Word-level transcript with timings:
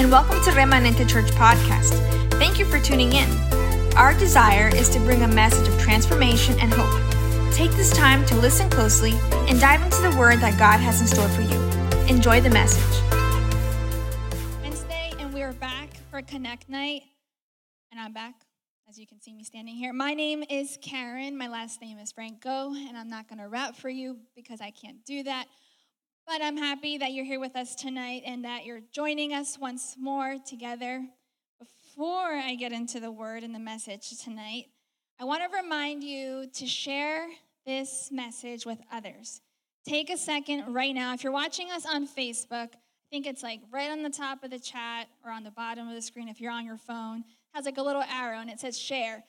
and 0.00 0.10
welcome 0.10 0.42
to 0.42 0.50
Remanente 0.52 1.06
Church 1.06 1.30
Podcast. 1.32 1.92
Thank 2.38 2.58
you 2.58 2.64
for 2.64 2.80
tuning 2.80 3.12
in. 3.12 3.28
Our 3.96 4.14
desire 4.14 4.74
is 4.74 4.88
to 4.94 4.98
bring 5.00 5.24
a 5.24 5.28
message 5.28 5.68
of 5.68 5.78
transformation 5.78 6.58
and 6.58 6.72
hope. 6.72 7.52
Take 7.52 7.70
this 7.72 7.92
time 7.92 8.24
to 8.24 8.34
listen 8.36 8.70
closely 8.70 9.12
and 9.46 9.60
dive 9.60 9.82
into 9.82 10.00
the 10.00 10.16
word 10.18 10.38
that 10.38 10.58
God 10.58 10.78
has 10.78 11.02
in 11.02 11.06
store 11.06 11.28
for 11.28 11.42
you. 11.42 11.60
Enjoy 12.08 12.40
the 12.40 12.48
message. 12.48 13.02
Wednesday, 14.62 15.12
and 15.18 15.34
we 15.34 15.42
are 15.42 15.52
back 15.52 15.90
for 16.10 16.22
Connect 16.22 16.66
Night. 16.70 17.02
And 17.92 18.00
I'm 18.00 18.14
back, 18.14 18.36
as 18.88 18.98
you 18.98 19.06
can 19.06 19.20
see 19.20 19.34
me 19.34 19.44
standing 19.44 19.74
here. 19.74 19.92
My 19.92 20.14
name 20.14 20.42
is 20.48 20.78
Karen. 20.80 21.36
My 21.36 21.48
last 21.48 21.82
name 21.82 21.98
is 21.98 22.10
Franco, 22.10 22.72
and 22.72 22.96
I'm 22.96 23.10
not 23.10 23.28
going 23.28 23.40
to 23.40 23.48
rap 23.48 23.76
for 23.76 23.90
you 23.90 24.16
because 24.34 24.62
I 24.62 24.70
can't 24.70 25.04
do 25.04 25.24
that. 25.24 25.44
But 26.30 26.42
I'm 26.42 26.56
happy 26.56 26.96
that 26.96 27.12
you're 27.12 27.24
here 27.24 27.40
with 27.40 27.56
us 27.56 27.74
tonight 27.74 28.22
and 28.24 28.44
that 28.44 28.64
you're 28.64 28.82
joining 28.92 29.32
us 29.32 29.58
once 29.58 29.96
more 29.98 30.36
together. 30.46 31.04
Before 31.58 32.30
I 32.36 32.54
get 32.54 32.70
into 32.70 33.00
the 33.00 33.10
word 33.10 33.42
and 33.42 33.52
the 33.52 33.58
message 33.58 34.16
tonight, 34.22 34.66
I 35.18 35.24
want 35.24 35.42
to 35.42 35.58
remind 35.60 36.04
you 36.04 36.46
to 36.54 36.66
share 36.68 37.26
this 37.66 38.10
message 38.12 38.64
with 38.64 38.78
others. 38.92 39.40
Take 39.84 40.08
a 40.08 40.16
second 40.16 40.72
right 40.72 40.94
now. 40.94 41.14
If 41.14 41.24
you're 41.24 41.32
watching 41.32 41.72
us 41.72 41.84
on 41.84 42.06
Facebook, 42.06 42.68
I 42.74 43.10
think 43.10 43.26
it's 43.26 43.42
like 43.42 43.62
right 43.72 43.90
on 43.90 44.04
the 44.04 44.08
top 44.08 44.44
of 44.44 44.52
the 44.52 44.60
chat 44.60 45.08
or 45.24 45.32
on 45.32 45.42
the 45.42 45.50
bottom 45.50 45.88
of 45.88 45.96
the 45.96 46.02
screen 46.02 46.28
if 46.28 46.40
you're 46.40 46.52
on 46.52 46.64
your 46.64 46.78
phone, 46.78 47.24
has 47.54 47.64
like 47.64 47.78
a 47.78 47.82
little 47.82 48.04
arrow 48.04 48.38
and 48.38 48.48
it 48.48 48.60
says 48.60 48.78
share. 48.78 49.24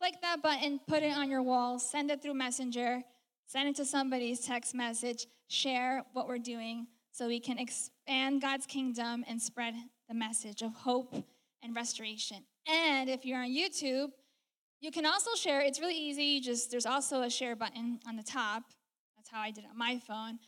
Click 0.00 0.14
that 0.22 0.42
button, 0.42 0.80
put 0.88 1.02
it 1.02 1.14
on 1.14 1.28
your 1.28 1.42
wall, 1.42 1.78
send 1.78 2.10
it 2.10 2.22
through 2.22 2.32
Messenger, 2.32 3.02
send 3.46 3.68
it 3.68 3.76
to 3.76 3.84
somebody's 3.84 4.40
text 4.40 4.74
message 4.74 5.26
share 5.48 6.02
what 6.12 6.28
we're 6.28 6.38
doing 6.38 6.86
so 7.12 7.28
we 7.28 7.40
can 7.40 7.58
expand 7.58 8.42
God's 8.42 8.66
kingdom 8.66 9.24
and 9.28 9.40
spread 9.40 9.74
the 10.08 10.14
message 10.14 10.62
of 10.62 10.74
hope 10.74 11.14
and 11.62 11.74
restoration. 11.74 12.44
And 12.68 13.08
if 13.08 13.24
you're 13.24 13.38
on 13.38 13.48
YouTube, 13.48 14.08
you 14.80 14.90
can 14.90 15.06
also 15.06 15.30
share. 15.34 15.60
It's 15.60 15.80
really 15.80 15.96
easy. 15.96 16.40
Just 16.40 16.70
there's 16.70 16.86
also 16.86 17.22
a 17.22 17.30
share 17.30 17.56
button 17.56 18.00
on 18.06 18.16
the 18.16 18.22
top. 18.22 18.64
That's 19.16 19.30
how 19.30 19.40
I 19.40 19.50
did 19.50 19.64
it 19.64 19.70
on 19.70 19.78
my 19.78 19.98
phone. 20.06 20.38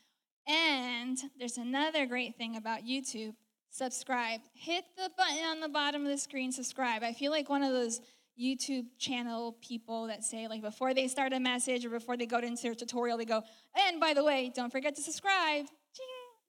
And 0.47 1.19
there's 1.39 1.59
another 1.59 2.07
great 2.07 2.37
thing 2.37 2.57
about 2.57 2.81
YouTube. 2.83 3.35
Subscribe. 3.71 4.41
Hit 4.55 4.85
the 4.97 5.11
button 5.17 5.45
on 5.45 5.61
the 5.61 5.69
bottom 5.69 6.03
of 6.03 6.09
the 6.09 6.19
screen, 6.19 6.53
subscribe. 6.53 7.03
I 7.03 7.12
feel 7.12 7.31
like 7.31 7.49
one 7.49 7.62
of 7.62 7.73
those 7.73 8.01
YouTube 8.41 8.86
channel 8.98 9.56
people 9.61 10.06
that 10.06 10.22
say, 10.22 10.47
like, 10.47 10.62
before 10.62 10.94
they 10.94 11.08
start 11.08 11.33
a 11.33 11.41
message 11.41 11.84
or 11.84 11.91
before 11.91 12.17
they 12.17 12.27
go 12.27 12.39
into 12.39 12.62
their 12.62 12.75
tutorial, 12.75 13.19
they 13.19 13.25
go, 13.25 13.42
and 13.77 14.00
by 14.00 14.14
the 14.14 14.22
way, 14.22 14.53
don't 14.55 14.70
forget 14.70 14.94
to 14.97 15.03
subscribe. 15.03 15.67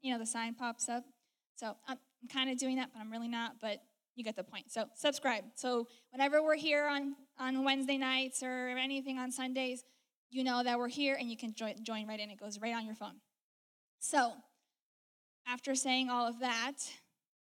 You 0.02 0.14
know, 0.14 0.20
the 0.20 0.26
sign 0.26 0.54
pops 0.54 0.88
up. 0.88 1.04
So 1.56 1.76
I'm, 1.88 1.98
I'm 2.22 2.30
kind 2.30 2.50
of 2.50 2.58
doing 2.58 2.78
that, 2.78 2.90
but 2.94 3.00
I'm 3.00 3.12
really 3.12 3.28
not, 3.28 3.56
but 3.60 3.80
you 4.16 4.24
get 4.24 4.36
the 4.36 4.44
point. 4.44 4.72
So 4.72 4.86
subscribe. 4.96 5.44
So 5.56 5.88
whenever 6.12 6.44
we're 6.44 6.56
here 6.56 6.88
on, 6.88 7.16
on 7.40 7.64
Wednesday 7.64 7.98
nights 7.98 8.44
or 8.44 8.70
anything 8.78 9.18
on 9.18 9.32
Sundays, 9.32 9.84
you 10.30 10.44
know 10.44 10.64
that 10.64 10.78
we're 10.78 10.90
here 10.90 11.16
and 11.20 11.30
you 11.30 11.38
can 11.38 11.54
join, 11.54 11.74
join 11.84 12.08
right 12.08 12.20
in. 12.20 12.30
It 12.30 12.40
goes 12.40 12.60
right 12.60 12.76
on 12.76 12.86
your 12.86 12.96
phone. 12.96 13.16
So 14.00 14.34
after 15.48 15.74
saying 15.74 16.10
all 16.10 16.28
of 16.28 16.40
that, 16.42 16.74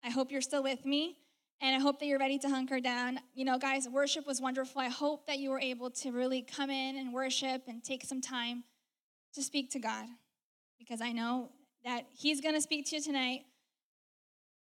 I 0.04 0.10
hope 0.10 0.32
you're 0.32 0.42
still 0.42 0.64
with 0.64 0.86
me. 0.86 1.18
And 1.60 1.76
I 1.76 1.80
hope 1.80 2.00
that 2.00 2.06
you're 2.06 2.20
ready 2.20 2.38
to 2.40 2.50
hunker 2.50 2.80
down. 2.80 3.20
You 3.34 3.46
know, 3.46 3.58
guys, 3.58 3.88
worship 3.90 4.28
was 4.28 4.40
wonderful. 4.40 4.80
I 4.80 4.90
hope 4.90 5.26
that 5.26 5.40
you 5.40 5.50
were 5.50 5.60
able 5.60 5.90
to 5.90 6.12
really 6.12 6.44
come 6.44 6.70
in 6.70 6.98
and 6.98 7.14
worship 7.14 7.64
and 7.68 7.84
take 7.84 8.04
some 8.04 8.22
time 8.22 8.64
to 9.34 9.42
speak 9.42 9.72
to 9.72 9.80
God 9.80 10.06
because 10.78 11.02
I 11.02 11.12
know 11.12 11.50
that 11.84 12.06
He's 12.14 12.42
going 12.42 12.56
to 12.56 12.62
speak 12.62 12.86
to 12.88 12.98
you 12.98 13.02
tonight. 13.02 13.42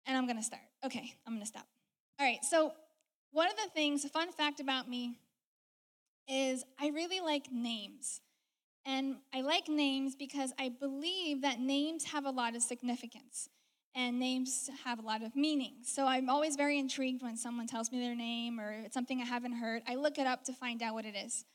And 0.06 0.18
I'm 0.18 0.26
going 0.26 0.38
to 0.38 0.44
start. 0.44 0.64
Okay, 0.86 1.14
I'm 1.26 1.34
going 1.34 1.42
to 1.42 1.48
stop. 1.48 1.66
All 2.20 2.26
right, 2.26 2.44
so 2.44 2.74
one 3.32 3.48
of 3.48 3.56
the 3.56 3.70
things, 3.74 4.04
a 4.04 4.10
fun 4.10 4.32
fact 4.32 4.60
about 4.60 4.90
me 4.90 5.18
is 6.28 6.66
I 6.80 6.90
really 6.90 7.22
like 7.22 7.52
names. 7.52 8.20
And 8.86 9.16
I 9.34 9.42
like 9.42 9.70
names 9.70 10.16
because 10.16 10.52
I 10.60 10.70
believe 10.70 11.42
that 11.42 11.60
names 11.60 12.04
have 12.06 12.26
a 12.26 12.32
lot 12.32 12.56
of 12.56 12.62
significance 12.62 13.48
and 13.96 14.20
names 14.20 14.70
have 14.84 15.00
a 15.00 15.02
lot 15.02 15.22
of 15.22 15.36
meaning. 15.36 15.76
So 15.84 16.06
I'm 16.06 16.30
always 16.30 16.56
very 16.56 16.80
intrigued 16.80 17.22
when 17.22 17.38
someone 17.38 17.68
tells 17.68 17.92
me 17.92 18.00
their 18.00 18.16
name 18.16 18.60
or 18.60 18.72
it's 18.72 18.94
something 18.94 19.22
I 19.22 19.26
haven't 19.26 19.54
heard. 19.54 19.84
I 19.88 19.96
look 19.96 20.18
it 20.18 20.28
up 20.28 20.44
to 20.46 20.54
find 20.54 20.82
out 20.82 20.94
what 20.94 21.06
it 21.06 21.16
is. 21.16 21.46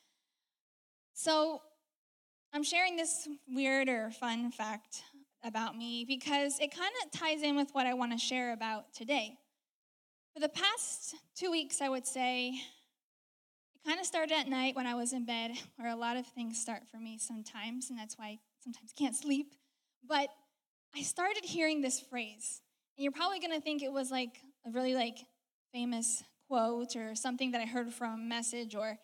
So 1.15 1.63
I'm 2.53 2.63
sharing 2.63 2.97
this 2.97 3.29
weird 3.49 3.89
or 3.89 4.11
fun 4.11 4.51
fact 4.53 5.03
about 5.45 5.77
me 5.77 6.05
because 6.07 6.59
it 6.61 6.75
kind 6.75 6.93
of 7.05 7.19
ties 7.19 7.43
in 7.43 7.57
with 7.57 7.71
what 7.73 7.87
I 7.87 7.95
want 7.95 8.13
to 8.13 8.19
share 8.19 8.53
about 8.53 8.93
today. 8.95 9.37
For 10.35 10.41
the 10.41 10.49
past 10.49 11.17
two 11.37 11.51
weeks, 11.51 11.81
I 11.81 11.89
would 11.89 12.07
say, 12.07 12.51
it 13.75 13.89
kind 13.89 13.99
of 13.99 14.07
started 14.07 14.35
at 14.35 14.49
night 14.49 14.77
when 14.77 14.87
I 14.87 14.95
was 14.95 15.13
in 15.13 15.25
bed, 15.25 15.53
where 15.77 15.89
a 15.89 15.97
lot 15.97 16.17
of 16.17 16.27
things 16.27 16.61
start 16.61 16.83
for 16.91 16.99
me 16.99 17.19
sometimes, 17.19 17.91
and 17.91 17.99
that's 17.99 18.17
why 18.17 18.27
I 18.27 18.39
sometimes 18.63 18.93
can't 18.97 19.17
sleep. 19.25 19.55
But 20.07 20.29
I 20.95 21.03
started 21.03 21.45
hearing 21.45 21.81
this 21.81 22.01
phrase. 22.01 22.63
And 22.97 23.05
you're 23.05 23.13
probably 23.13 23.41
going 23.41 23.53
to 23.53 23.61
think 23.61 23.83
it 23.83 23.93
was 23.93 24.11
like 24.11 24.41
a 24.67 24.71
really 24.71 24.95
like 24.95 25.19
famous 25.73 26.23
quote 26.49 26.97
or 26.97 27.15
something 27.15 27.53
that 27.53 27.61
I 27.61 27.67
heard 27.67 27.93
from 27.93 28.29
message 28.29 28.75
or 28.75 28.99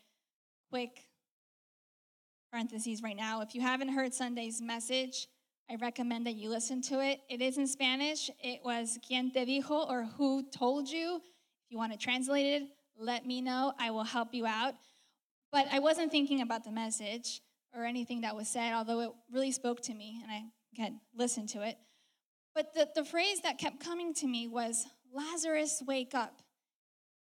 quick 0.70 0.90
parentheses 2.50 3.02
right 3.02 3.16
now. 3.16 3.40
If 3.42 3.54
you 3.54 3.60
haven't 3.60 3.90
heard 3.90 4.14
Sunday's 4.14 4.60
message, 4.60 5.28
I 5.70 5.76
recommend 5.76 6.26
that 6.26 6.34
you 6.34 6.50
listen 6.50 6.82
to 6.82 7.00
it. 7.00 7.20
It 7.28 7.40
is 7.40 7.58
in 7.58 7.66
Spanish. 7.66 8.30
It 8.42 8.60
was 8.64 8.98
quien 9.06 9.30
te 9.30 9.44
dijo 9.44 9.88
or 9.88 10.04
who 10.16 10.44
told 10.50 10.88
you. 10.88 11.16
If 11.16 11.70
you 11.70 11.78
want 11.78 11.92
to 11.92 11.98
translate 11.98 12.46
it 12.46 12.68
let 12.98 13.26
me 13.26 13.40
know. 13.40 13.72
I 13.78 13.90
will 13.90 14.04
help 14.04 14.34
you 14.34 14.46
out. 14.46 14.74
But 15.52 15.66
I 15.72 15.78
wasn't 15.78 16.10
thinking 16.10 16.40
about 16.40 16.64
the 16.64 16.72
message 16.72 17.40
or 17.74 17.84
anything 17.84 18.22
that 18.22 18.36
was 18.36 18.48
said, 18.48 18.72
although 18.72 19.00
it 19.00 19.10
really 19.32 19.52
spoke 19.52 19.80
to 19.82 19.94
me 19.94 20.20
and 20.22 20.30
I 20.30 20.44
Again, 20.74 21.00
listen 21.16 21.46
to 21.48 21.62
it. 21.62 21.76
But 22.52 22.74
the, 22.74 22.88
the 22.96 23.04
phrase 23.04 23.40
that 23.42 23.58
kept 23.58 23.78
coming 23.78 24.12
to 24.14 24.26
me 24.26 24.48
was, 24.48 24.86
Lazarus, 25.12 25.80
wake 25.86 26.16
up. 26.16 26.42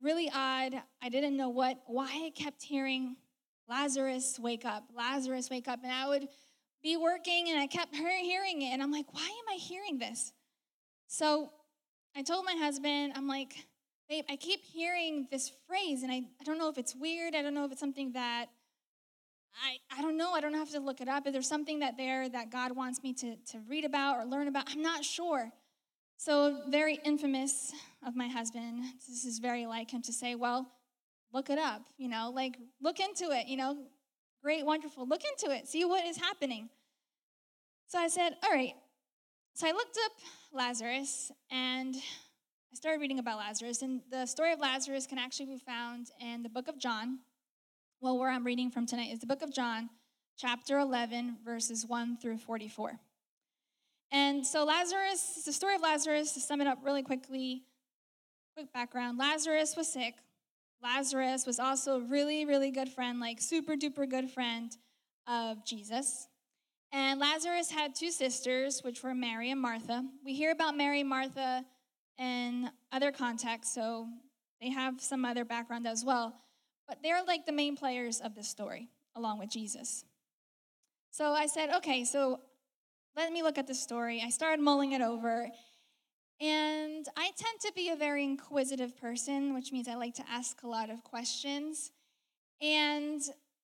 Really 0.01 0.31
odd. 0.33 0.73
I 1.01 1.09
didn't 1.09 1.35
know 1.35 1.49
what, 1.49 1.77
why 1.85 2.05
I 2.05 2.31
kept 2.33 2.63
hearing, 2.63 3.17
Lazarus, 3.67 4.39
wake 4.39 4.63
up, 4.63 4.85
Lazarus, 4.95 5.49
wake 5.49 5.67
up. 5.67 5.81
And 5.83 5.91
I 5.91 6.07
would 6.07 6.29
be 6.81 6.95
working 6.95 7.49
and 7.49 7.59
I 7.59 7.67
kept 7.67 7.93
hearing 7.93 8.61
it. 8.61 8.67
And 8.67 8.81
I'm 8.81 8.91
like, 8.91 9.13
why 9.13 9.23
am 9.23 9.53
I 9.53 9.57
hearing 9.57 9.99
this? 9.99 10.31
So 11.07 11.49
I 12.15 12.23
told 12.23 12.45
my 12.45 12.55
husband, 12.57 13.13
I'm 13.17 13.27
like, 13.27 13.53
babe, 14.07 14.23
I 14.29 14.37
keep 14.37 14.63
hearing 14.63 15.27
this 15.29 15.51
phrase 15.67 16.03
and 16.03 16.11
I, 16.11 16.21
I 16.39 16.43
don't 16.45 16.57
know 16.57 16.69
if 16.69 16.77
it's 16.77 16.95
weird. 16.95 17.35
I 17.35 17.41
don't 17.41 17.53
know 17.53 17.65
if 17.65 17.73
it's 17.73 17.81
something 17.81 18.13
that 18.13 18.45
I, 19.55 19.97
I 19.97 20.01
don't 20.01 20.17
know. 20.17 20.31
I 20.31 20.39
don't 20.39 20.53
have 20.53 20.71
to 20.71 20.79
look 20.79 21.01
it 21.01 21.07
up. 21.07 21.27
Is 21.27 21.33
there 21.33 21.41
something 21.41 21.79
that 21.79 21.97
there 21.97 22.29
that 22.29 22.51
God 22.51 22.75
wants 22.75 23.03
me 23.03 23.13
to, 23.15 23.35
to 23.35 23.59
read 23.67 23.85
about 23.85 24.17
or 24.17 24.25
learn 24.25 24.47
about? 24.47 24.69
I'm 24.71 24.81
not 24.81 25.03
sure. 25.03 25.51
So, 26.17 26.61
very 26.69 26.99
infamous 27.03 27.73
of 28.05 28.15
my 28.15 28.27
husband. 28.27 28.83
This 29.07 29.25
is 29.25 29.39
very 29.39 29.65
like 29.65 29.91
him 29.91 30.03
to 30.03 30.13
say, 30.13 30.35
well, 30.35 30.71
look 31.33 31.49
it 31.49 31.57
up, 31.57 31.81
you 31.97 32.07
know, 32.07 32.31
like 32.33 32.57
look 32.81 32.99
into 32.99 33.31
it, 33.31 33.47
you 33.47 33.57
know, 33.57 33.77
great, 34.43 34.65
wonderful. 34.65 35.07
Look 35.07 35.21
into 35.23 35.55
it, 35.55 35.67
see 35.67 35.85
what 35.85 36.05
is 36.05 36.17
happening. 36.17 36.69
So 37.87 37.99
I 37.99 38.07
said, 38.07 38.35
all 38.43 38.51
right. 38.51 38.75
So 39.53 39.67
I 39.67 39.71
looked 39.71 39.97
up 40.05 40.11
Lazarus 40.53 41.31
and 41.51 41.95
I 41.95 42.75
started 42.75 43.01
reading 43.01 43.19
about 43.19 43.37
Lazarus. 43.37 43.81
And 43.81 44.01
the 44.09 44.25
story 44.25 44.53
of 44.53 44.59
Lazarus 44.59 45.05
can 45.05 45.17
actually 45.17 45.47
be 45.47 45.57
found 45.57 46.07
in 46.21 46.41
the 46.41 46.49
book 46.49 46.67
of 46.67 46.77
John, 46.79 47.19
well, 48.01 48.17
where 48.17 48.31
I'm 48.31 48.43
reading 48.43 48.71
from 48.71 48.87
tonight 48.87 49.13
is 49.13 49.19
the 49.19 49.27
book 49.27 49.43
of 49.43 49.53
John, 49.53 49.89
chapter 50.35 50.79
11, 50.79 51.37
verses 51.45 51.85
1 51.85 52.17
through 52.17 52.39
44. 52.39 52.99
And 54.11 54.45
so, 54.45 54.65
Lazarus, 54.65 55.43
the 55.45 55.53
story 55.53 55.75
of 55.75 55.81
Lazarus, 55.81 56.33
to 56.33 56.39
sum 56.39 56.61
it 56.61 56.67
up 56.67 56.79
really 56.83 57.03
quickly, 57.03 57.63
quick 58.55 58.73
background 58.73 59.19
Lazarus 59.19 59.75
was 59.77 59.87
sick. 59.87 60.15
Lazarus 60.81 61.45
was 61.45 61.59
also 61.59 61.97
a 61.97 61.99
really, 61.99 62.43
really 62.43 62.71
good 62.71 62.89
friend, 62.89 63.19
like 63.19 63.39
super 63.39 63.73
duper 63.73 64.09
good 64.09 64.31
friend 64.31 64.75
of 65.27 65.63
Jesus. 65.63 66.27
And 66.91 67.19
Lazarus 67.19 67.69
had 67.69 67.93
two 67.93 68.09
sisters, 68.09 68.81
which 68.83 69.03
were 69.03 69.13
Mary 69.13 69.51
and 69.51 69.61
Martha. 69.61 70.03
We 70.25 70.33
hear 70.33 70.51
about 70.51 70.75
Mary 70.75 71.01
and 71.01 71.09
Martha 71.09 71.63
in 72.17 72.71
other 72.91 73.11
contexts, 73.11 73.75
so 73.75 74.07
they 74.59 74.71
have 74.71 74.99
some 74.99 75.23
other 75.23 75.45
background 75.45 75.87
as 75.87 76.03
well. 76.03 76.35
But 76.91 77.01
they're 77.01 77.23
like 77.23 77.45
the 77.45 77.53
main 77.53 77.77
players 77.77 78.19
of 78.19 78.35
this 78.35 78.49
story, 78.49 78.89
along 79.15 79.39
with 79.39 79.49
Jesus. 79.49 80.03
So 81.09 81.31
I 81.31 81.45
said, 81.45 81.69
okay, 81.77 82.03
so 82.03 82.41
let 83.15 83.31
me 83.31 83.43
look 83.43 83.57
at 83.57 83.65
the 83.65 83.73
story. 83.73 84.21
I 84.21 84.29
started 84.29 84.61
mulling 84.61 84.91
it 84.91 84.99
over. 84.99 85.47
And 86.41 87.05
I 87.15 87.31
tend 87.37 87.61
to 87.61 87.71
be 87.73 87.91
a 87.91 87.95
very 87.95 88.25
inquisitive 88.25 88.97
person, 88.99 89.53
which 89.53 89.71
means 89.71 89.87
I 89.87 89.95
like 89.95 90.15
to 90.15 90.23
ask 90.29 90.63
a 90.63 90.67
lot 90.67 90.89
of 90.89 91.01
questions. 91.05 91.93
And 92.61 93.21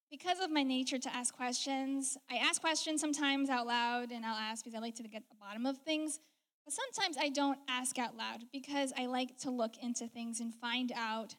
because 0.09 0.39
of 0.39 0.49
my 0.49 0.63
nature 0.63 0.97
to 0.97 1.13
ask 1.13 1.35
questions, 1.35 2.17
I 2.31 2.37
ask 2.37 2.61
questions 2.61 3.01
sometimes 3.01 3.49
out 3.49 3.67
loud 3.67 4.13
and 4.13 4.25
I'll 4.25 4.37
ask 4.37 4.63
because 4.63 4.73
I 4.73 4.79
like 4.79 4.95
to 4.95 5.03
get 5.03 5.27
the 5.27 5.35
bottom 5.35 5.65
of 5.65 5.79
things. 5.79 6.21
But 6.63 6.73
sometimes 6.73 7.17
I 7.19 7.27
don't 7.27 7.59
ask 7.67 7.99
out 7.99 8.15
loud 8.15 8.43
because 8.53 8.93
I 8.97 9.07
like 9.07 9.37
to 9.39 9.51
look 9.51 9.73
into 9.83 10.07
things 10.07 10.39
and 10.39 10.55
find 10.55 10.93
out 10.95 11.35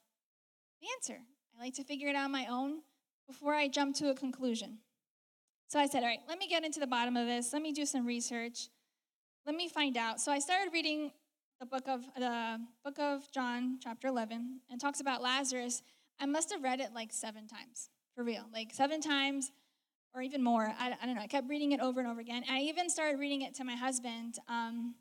the 0.82 0.88
answer. 0.98 1.22
I 1.58 1.64
like 1.64 1.74
to 1.74 1.84
figure 1.84 2.08
it 2.08 2.14
out 2.14 2.26
on 2.26 2.32
my 2.32 2.46
own 2.46 2.82
before 3.26 3.52
I 3.52 3.66
jump 3.66 3.96
to 3.96 4.10
a 4.10 4.14
conclusion. 4.14 4.78
So 5.66 5.78
I 5.78 5.86
said, 5.86 6.02
all 6.02 6.08
right, 6.08 6.20
let 6.28 6.38
me 6.38 6.46
get 6.48 6.64
into 6.64 6.78
the 6.78 6.86
bottom 6.86 7.16
of 7.16 7.26
this. 7.26 7.52
Let 7.52 7.62
me 7.62 7.72
do 7.72 7.84
some 7.84 8.06
research. 8.06 8.68
Let 9.44 9.56
me 9.56 9.68
find 9.68 9.96
out. 9.96 10.20
So 10.20 10.30
I 10.30 10.38
started 10.38 10.72
reading 10.72 11.10
the 11.60 11.66
book 11.66 11.88
of 11.88 12.04
the 12.16 12.60
book 12.84 12.98
of 13.00 13.30
John, 13.32 13.78
chapter 13.82 14.06
11, 14.06 14.60
and 14.70 14.80
talks 14.80 15.00
about 15.00 15.20
Lazarus. 15.20 15.82
I 16.20 16.26
must 16.26 16.50
have 16.52 16.62
read 16.62 16.80
it 16.80 16.90
like 16.94 17.12
seven 17.12 17.48
times, 17.48 17.90
for 18.14 18.22
real, 18.22 18.44
like 18.52 18.72
seven 18.72 19.00
times 19.00 19.50
or 20.14 20.22
even 20.22 20.42
more. 20.42 20.72
I, 20.78 20.94
I 21.02 21.06
don't 21.06 21.16
know. 21.16 21.22
I 21.22 21.26
kept 21.26 21.48
reading 21.48 21.72
it 21.72 21.80
over 21.80 21.98
and 21.98 22.08
over 22.08 22.20
again. 22.20 22.44
I 22.48 22.60
even 22.60 22.88
started 22.88 23.18
reading 23.18 23.42
it 23.42 23.54
to 23.56 23.64
my 23.64 23.74
husband. 23.74 24.36
Um, 24.48 24.94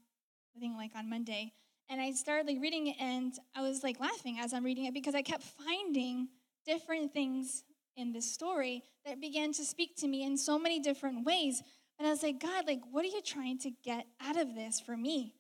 I 0.56 0.60
think 0.60 0.76
like 0.76 0.92
on 0.98 1.08
Monday, 1.08 1.54
and 1.88 2.02
I 2.02 2.12
started 2.12 2.48
like 2.48 2.58
reading 2.60 2.88
it, 2.88 2.96
and 3.00 3.34
I 3.56 3.62
was 3.62 3.84
like 3.84 4.00
laughing 4.00 4.38
as 4.40 4.54
I'm 4.54 4.66
reading 4.66 4.86
it 4.86 4.94
because 4.94 5.14
I 5.14 5.22
kept 5.22 5.44
finding 5.44 6.30
different 6.68 7.14
things 7.14 7.64
in 7.96 8.12
this 8.14 8.32
story 8.32 8.84
that 9.06 9.20
began 9.20 9.52
to 9.54 9.66
speak 9.66 9.96
to 9.98 10.08
me 10.08 10.24
in 10.24 10.38
so 10.38 10.60
many 10.60 10.80
different 10.80 11.26
ways. 11.26 11.64
And 11.98 12.08
I 12.08 12.12
was 12.12 12.22
like, 12.22 12.40
God, 12.40 12.68
like, 12.68 12.82
what 12.92 13.04
are 13.04 13.10
you 13.10 13.22
trying 13.22 13.58
to 13.60 13.72
get 13.84 14.06
out 14.22 14.38
of 14.38 14.54
this 14.54 14.80
for 14.80 14.96
me? 14.96 15.34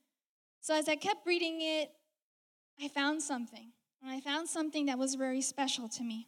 So 0.61 0.73
as 0.73 0.89
I 0.89 0.95
kept 0.95 1.27
reading 1.27 1.59
it, 1.61 1.91
I 2.81 2.87
found 2.87 3.21
something. 3.21 3.71
And 4.01 4.11
I 4.11 4.19
found 4.19 4.47
something 4.47 4.87
that 4.87 4.97
was 4.97 5.15
very 5.15 5.41
special 5.41 5.89
to 5.89 6.03
me. 6.03 6.27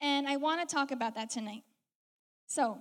And 0.00 0.26
I 0.26 0.36
want 0.36 0.66
to 0.66 0.74
talk 0.74 0.90
about 0.90 1.14
that 1.14 1.30
tonight. 1.30 1.62
So, 2.46 2.78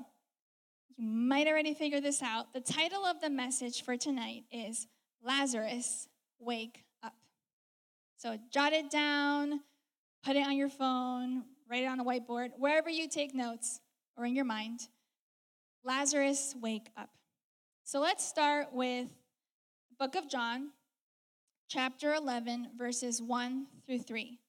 you 0.97 1.05
might 1.07 1.47
already 1.47 1.73
figure 1.73 2.01
this 2.01 2.21
out. 2.21 2.53
The 2.53 2.61
title 2.61 3.05
of 3.05 3.21
the 3.21 3.29
message 3.29 3.83
for 3.83 3.97
tonight 3.97 4.43
is 4.51 4.87
Lazarus, 5.23 6.07
Wake 6.39 6.83
Up. 7.03 7.13
So, 8.17 8.37
jot 8.51 8.73
it 8.73 8.89
down, 8.89 9.61
put 10.25 10.35
it 10.35 10.45
on 10.45 10.57
your 10.57 10.69
phone, 10.69 11.43
write 11.69 11.83
it 11.83 11.87
on 11.87 11.99
a 11.99 12.03
whiteboard, 12.03 12.49
wherever 12.57 12.89
you 12.89 13.07
take 13.07 13.35
notes 13.35 13.79
or 14.17 14.25
in 14.25 14.35
your 14.35 14.45
mind. 14.45 14.79
Lazarus, 15.83 16.55
wake 16.59 16.87
up. 16.97 17.09
So 17.83 17.99
let's 17.99 18.27
start 18.27 18.73
with 18.73 19.07
book 19.99 20.15
of 20.15 20.27
John, 20.27 20.71
chapter 21.69 22.15
11, 22.15 22.71
verses 22.75 23.21
1 23.21 23.67
through 23.85 23.99
3. 23.99 24.39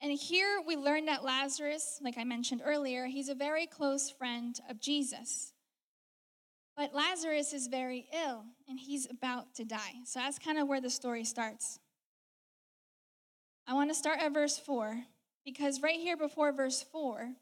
And 0.00 0.10
here 0.10 0.60
we 0.66 0.74
learn 0.74 1.06
that 1.06 1.22
Lazarus, 1.22 2.00
like 2.02 2.18
I 2.18 2.24
mentioned 2.24 2.62
earlier, 2.64 3.06
he's 3.06 3.28
a 3.28 3.36
very 3.36 3.66
close 3.66 4.10
friend 4.10 4.58
of 4.68 4.80
Jesus. 4.80 5.52
But 6.76 6.92
Lazarus 6.92 7.52
is 7.52 7.68
very 7.68 8.08
ill 8.12 8.44
and 8.68 8.80
he's 8.80 9.06
about 9.08 9.54
to 9.54 9.64
die. 9.64 10.00
So 10.06 10.18
that's 10.18 10.40
kind 10.40 10.58
of 10.58 10.66
where 10.66 10.80
the 10.80 10.90
story 10.90 11.22
starts. 11.22 11.78
I 13.66 13.74
want 13.74 13.90
to 13.90 13.94
start 13.94 14.18
at 14.20 14.34
verse 14.34 14.58
4 14.58 15.04
because 15.44 15.82
right 15.82 15.98
here 15.98 16.16
before 16.16 16.52
verse 16.52 16.84
4, 16.90 17.32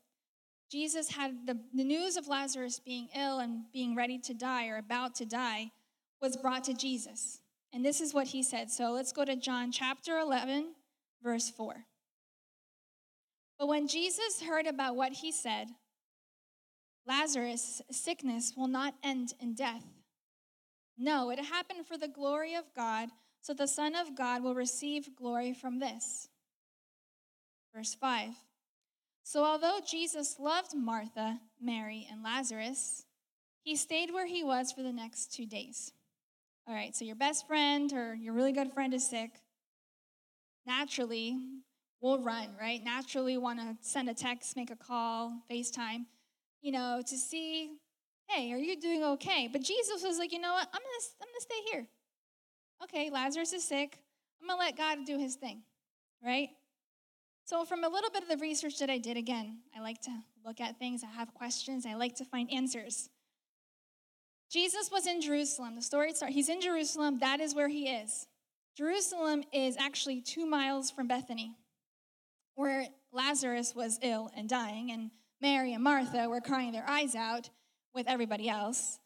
Jesus 0.71 1.11
had 1.11 1.47
the, 1.47 1.59
the 1.75 1.85
news 1.85 2.17
of 2.17 2.29
Lazarus 2.29 2.79
being 2.79 3.09
ill 3.17 3.41
and 3.41 3.65
being 3.73 3.97
ready 3.97 4.19
to 4.21 4.35
die 4.35 4.69
or 4.69 4.77
about 4.77 5.15
to 5.17 5.25
die 5.25 5.73
was 6.21 6.37
brought 6.37 6.65
to 6.65 6.75
Jesus. 6.75 7.41
And 7.73 7.85
this 7.85 8.01
is 8.01 8.15
what 8.15 8.29
he 8.29 8.43
said. 8.43 8.71
So 8.71 8.93
let's 8.93 9.13
go 9.13 9.25
to 9.25 9.37
John 9.37 9.73
chapter 9.73 10.19
11, 10.19 10.75
verse 11.23 11.51
4. 11.51 11.85
But 13.59 13.69
when 13.69 13.89
Jesus 13.89 14.43
heard 14.43 14.67
about 14.67 14.97
what 14.97 15.13
he 15.13 15.33
said, 15.33 15.69
Lazarus' 17.07 17.83
sickness 17.91 18.55
will 18.57 18.69
not 18.69 18.95
end 19.03 19.35
in 19.41 19.55
death. 19.55 19.85
No, 20.97 21.31
it 21.31 21.39
happened 21.39 21.87
for 21.87 21.97
the 21.97 22.09
glory 22.09 22.55
of 22.55 22.65
God, 22.77 23.09
so 23.43 23.55
the 23.55 23.67
Son 23.67 23.95
of 23.95 24.17
God 24.17 24.43
will 24.43 24.55
receive 24.55 25.17
glory 25.17 25.53
from 25.53 25.79
this. 25.79 26.29
Verse 27.75 27.95
5. 27.95 28.31
So, 29.23 29.45
although 29.45 29.79
Jesus 29.87 30.37
loved 30.41 30.75
Martha, 30.75 31.39
Mary, 31.61 32.07
and 32.11 32.23
Lazarus, 32.23 33.05
he 33.63 33.77
stayed 33.77 34.13
where 34.13 34.27
he 34.27 34.43
was 34.43 34.73
for 34.73 34.83
the 34.83 34.93
next 34.93 35.33
two 35.33 35.47
days. 35.47 35.93
All 36.67 36.75
right, 36.75 36.95
so 36.95 37.05
your 37.05 37.17
best 37.17 37.47
friend 37.47 37.93
or 37.93 38.15
your 38.15 38.35
really 38.35 38.53
good 38.53 38.73
friend 38.73 38.93
is 38.93 39.09
sick. 39.09 39.31
Naturally, 40.67 41.37
we'll 42.01 42.23
run, 42.23 42.49
right? 42.61 42.83
Naturally, 42.83 43.37
want 43.37 43.61
to 43.61 43.77
send 43.81 44.09
a 44.09 44.15
text, 44.15 44.57
make 44.57 44.71
a 44.71 44.77
call, 44.77 45.33
FaceTime, 45.51 46.07
you 46.63 46.73
know, 46.73 47.03
to 47.07 47.17
see, 47.17 47.71
hey, 48.29 48.53
are 48.53 48.59
you 48.59 48.81
doing 48.81 49.05
okay? 49.05 49.49
But 49.51 49.63
Jesus 49.63 50.03
was 50.03 50.19
like, 50.19 50.33
you 50.33 50.41
know 50.41 50.53
what? 50.53 50.69
I'm 50.73 50.81
gonna, 50.81 51.05
I'm 51.23 51.29
gonna 51.29 51.41
stay 51.41 51.71
here. 51.73 51.89
Okay, 52.83 53.11
Lazarus 53.11 53.53
is 53.53 53.65
sick. 53.65 53.99
I'm 54.41 54.49
gonna 54.49 54.59
let 54.59 54.77
God 54.77 54.99
do 55.05 55.19
his 55.19 55.37
thing, 55.37 55.63
right? 56.25 56.49
So, 57.45 57.65
from 57.65 57.85
a 57.85 57.89
little 57.89 58.11
bit 58.11 58.23
of 58.23 58.29
the 58.29 58.37
research 58.37 58.79
that 58.79 58.89
I 58.89 58.99
did, 58.99 59.17
again, 59.17 59.59
I 59.77 59.81
like 59.81 60.01
to 60.03 60.11
look 60.45 60.61
at 60.61 60.79
things, 60.79 61.03
I 61.03 61.09
have 61.09 61.35
questions, 61.35 61.85
I 61.85 61.95
like 61.95 62.15
to 62.17 62.25
find 62.25 62.49
answers. 62.53 63.11
Jesus 64.49 64.91
was 64.91 65.07
in 65.07 65.21
Jerusalem. 65.21 65.77
The 65.77 65.83
story 65.83 66.13
starts, 66.13 66.35
he's 66.35 66.49
in 66.49 66.61
Jerusalem, 66.61 67.19
that 67.19 67.41
is 67.41 67.55
where 67.55 67.69
he 67.69 67.89
is. 67.89 68.29
Jerusalem 68.77 69.43
is 69.53 69.77
actually 69.77 70.21
two 70.21 70.47
miles 70.47 70.91
from 70.91 71.09
Bethany, 71.09 71.57
where 72.55 72.87
Lazarus 73.13 73.75
was 73.75 73.99
ill 74.01 74.31
and 74.37 74.49
dying, 74.49 74.91
and 74.93 75.11
Mary 75.43 75.75
and 75.75 75.83
Martha 75.83 76.29
were 76.29 76.41
crying 76.41 76.73
their 76.73 76.89
eyes 76.89 77.15
out 77.15 77.51
with 77.95 78.07
everybody 78.07 78.49
else. 78.49 79.00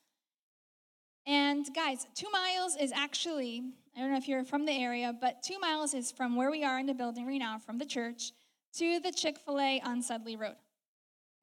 And 1.26 1.66
guys, 1.74 2.06
two 2.14 2.30
miles 2.30 2.76
is 2.76 2.92
actually 2.92 3.62
I 3.96 4.00
don't 4.00 4.10
know 4.10 4.16
if 4.16 4.26
you're 4.26 4.44
from 4.44 4.66
the 4.66 4.72
area, 4.72 5.14
but 5.18 5.42
two 5.42 5.58
miles 5.60 5.94
is 5.94 6.10
from 6.10 6.34
where 6.34 6.50
we 6.50 6.64
are 6.64 6.80
in 6.80 6.86
the 6.86 6.94
building 6.94 7.26
right 7.26 7.38
now, 7.38 7.58
from 7.58 7.78
the 7.78 7.86
church, 7.86 8.32
to 8.78 8.98
the 8.98 9.12
Chick 9.12 9.38
fil 9.38 9.60
A 9.60 9.80
on 9.84 10.02
Sudley 10.02 10.34
Road. 10.34 10.56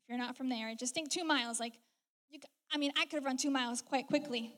If 0.03 0.09
you're 0.09 0.17
not 0.17 0.35
from 0.35 0.49
the 0.49 0.55
area, 0.55 0.75
just 0.75 0.93
think 0.93 1.09
two 1.09 1.23
miles. 1.23 1.61
Like, 1.61 1.75
you, 2.29 2.39
I 2.73 2.77
mean, 2.77 2.91
I 2.97 3.05
could 3.05 3.17
have 3.17 3.23
run 3.23 3.37
two 3.37 3.51
miles 3.51 3.81
quite 3.81 4.07
quickly. 4.07 4.53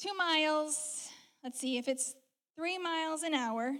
Two 0.00 0.14
miles, 0.14 1.08
let's 1.42 1.58
see, 1.58 1.76
if 1.76 1.88
it's 1.88 2.14
three 2.54 2.78
miles 2.78 3.22
an 3.22 3.34
hour, 3.34 3.74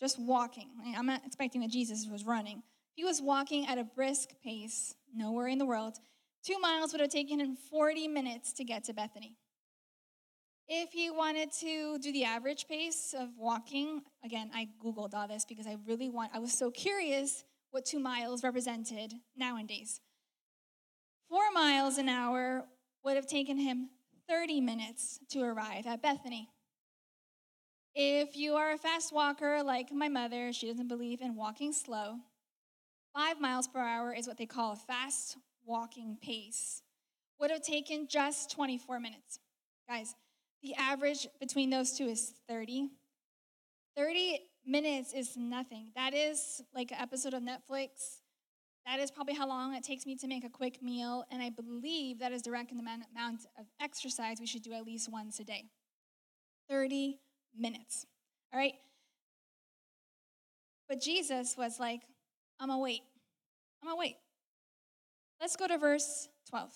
just 0.00 0.18
walking. 0.18 0.70
I'm 0.96 1.06
not 1.06 1.22
expecting 1.24 1.60
that 1.60 1.70
Jesus 1.70 2.08
was 2.10 2.24
running. 2.24 2.58
If 2.58 2.96
he 2.96 3.04
was 3.04 3.22
walking 3.22 3.66
at 3.68 3.78
a 3.78 3.84
brisk 3.84 4.30
pace, 4.42 4.94
nowhere 5.14 5.46
in 5.46 5.58
the 5.58 5.66
world, 5.66 5.98
two 6.44 6.58
miles 6.58 6.92
would 6.92 7.00
have 7.00 7.10
taken 7.10 7.40
him 7.40 7.56
40 7.56 8.08
minutes 8.08 8.52
to 8.54 8.64
get 8.64 8.84
to 8.84 8.94
Bethany. 8.94 9.36
If 10.68 10.94
you 10.94 11.14
wanted 11.14 11.50
to 11.60 11.98
do 11.98 12.12
the 12.12 12.24
average 12.24 12.68
pace 12.68 13.14
of 13.18 13.30
walking, 13.38 14.02
again, 14.22 14.50
I 14.54 14.68
Googled 14.84 15.14
all 15.14 15.26
this 15.26 15.46
because 15.46 15.66
I 15.66 15.76
really 15.86 16.10
want, 16.10 16.32
I 16.34 16.40
was 16.40 16.52
so 16.52 16.70
curious 16.70 17.44
what 17.70 17.86
two 17.86 17.98
miles 17.98 18.44
represented 18.44 19.14
nowadays. 19.36 20.00
Four 21.30 21.50
miles 21.52 21.96
an 21.96 22.08
hour 22.08 22.66
would 23.02 23.16
have 23.16 23.26
taken 23.26 23.58
him 23.58 23.88
30 24.28 24.60
minutes 24.60 25.20
to 25.30 25.40
arrive 25.40 25.86
at 25.86 26.02
Bethany. 26.02 26.48
If 27.94 28.36
you 28.36 28.54
are 28.54 28.72
a 28.72 28.78
fast 28.78 29.12
walker 29.12 29.62
like 29.62 29.90
my 29.90 30.08
mother, 30.08 30.52
she 30.52 30.68
doesn't 30.68 30.88
believe 30.88 31.20
in 31.20 31.34
walking 31.34 31.72
slow. 31.72 32.16
Five 33.14 33.40
miles 33.40 33.66
per 33.66 33.80
hour 33.80 34.12
is 34.12 34.28
what 34.28 34.36
they 34.36 34.46
call 34.46 34.72
a 34.72 34.76
fast 34.76 35.38
walking 35.68 36.16
pace. 36.20 36.82
Would 37.38 37.50
have 37.52 37.62
taken 37.62 38.08
just 38.08 38.50
24 38.50 38.98
minutes. 38.98 39.38
Guys, 39.88 40.14
the 40.62 40.74
average 40.74 41.28
between 41.38 41.70
those 41.70 41.92
two 41.92 42.06
is 42.06 42.32
30. 42.48 42.88
30 43.96 44.40
minutes 44.66 45.12
is 45.12 45.36
nothing. 45.36 45.92
That 45.94 46.14
is 46.14 46.62
like 46.74 46.90
an 46.90 46.98
episode 47.00 47.34
of 47.34 47.42
Netflix. 47.42 48.22
That 48.86 49.00
is 49.00 49.10
probably 49.10 49.34
how 49.34 49.46
long 49.46 49.74
it 49.74 49.84
takes 49.84 50.06
me 50.06 50.16
to 50.16 50.26
make 50.26 50.44
a 50.44 50.48
quick 50.48 50.82
meal. 50.82 51.24
And 51.30 51.42
I 51.42 51.50
believe 51.50 52.18
that 52.20 52.32
is 52.32 52.42
the 52.42 52.50
recommended 52.50 53.06
amount 53.14 53.42
of 53.58 53.66
exercise 53.80 54.38
we 54.40 54.46
should 54.46 54.62
do 54.62 54.72
at 54.72 54.84
least 54.84 55.12
once 55.12 55.38
a 55.38 55.44
day 55.44 55.66
30 56.68 57.18
minutes. 57.56 58.06
All 58.52 58.58
right? 58.58 58.74
But 60.88 61.00
Jesus 61.00 61.54
was 61.56 61.78
like, 61.78 62.00
I'm 62.58 62.68
gonna 62.68 62.80
wait. 62.80 63.02
I'm 63.82 63.88
gonna 63.88 63.98
wait. 63.98 64.16
Let's 65.40 65.56
go 65.56 65.68
to 65.68 65.78
verse 65.78 66.28
12. 66.50 66.72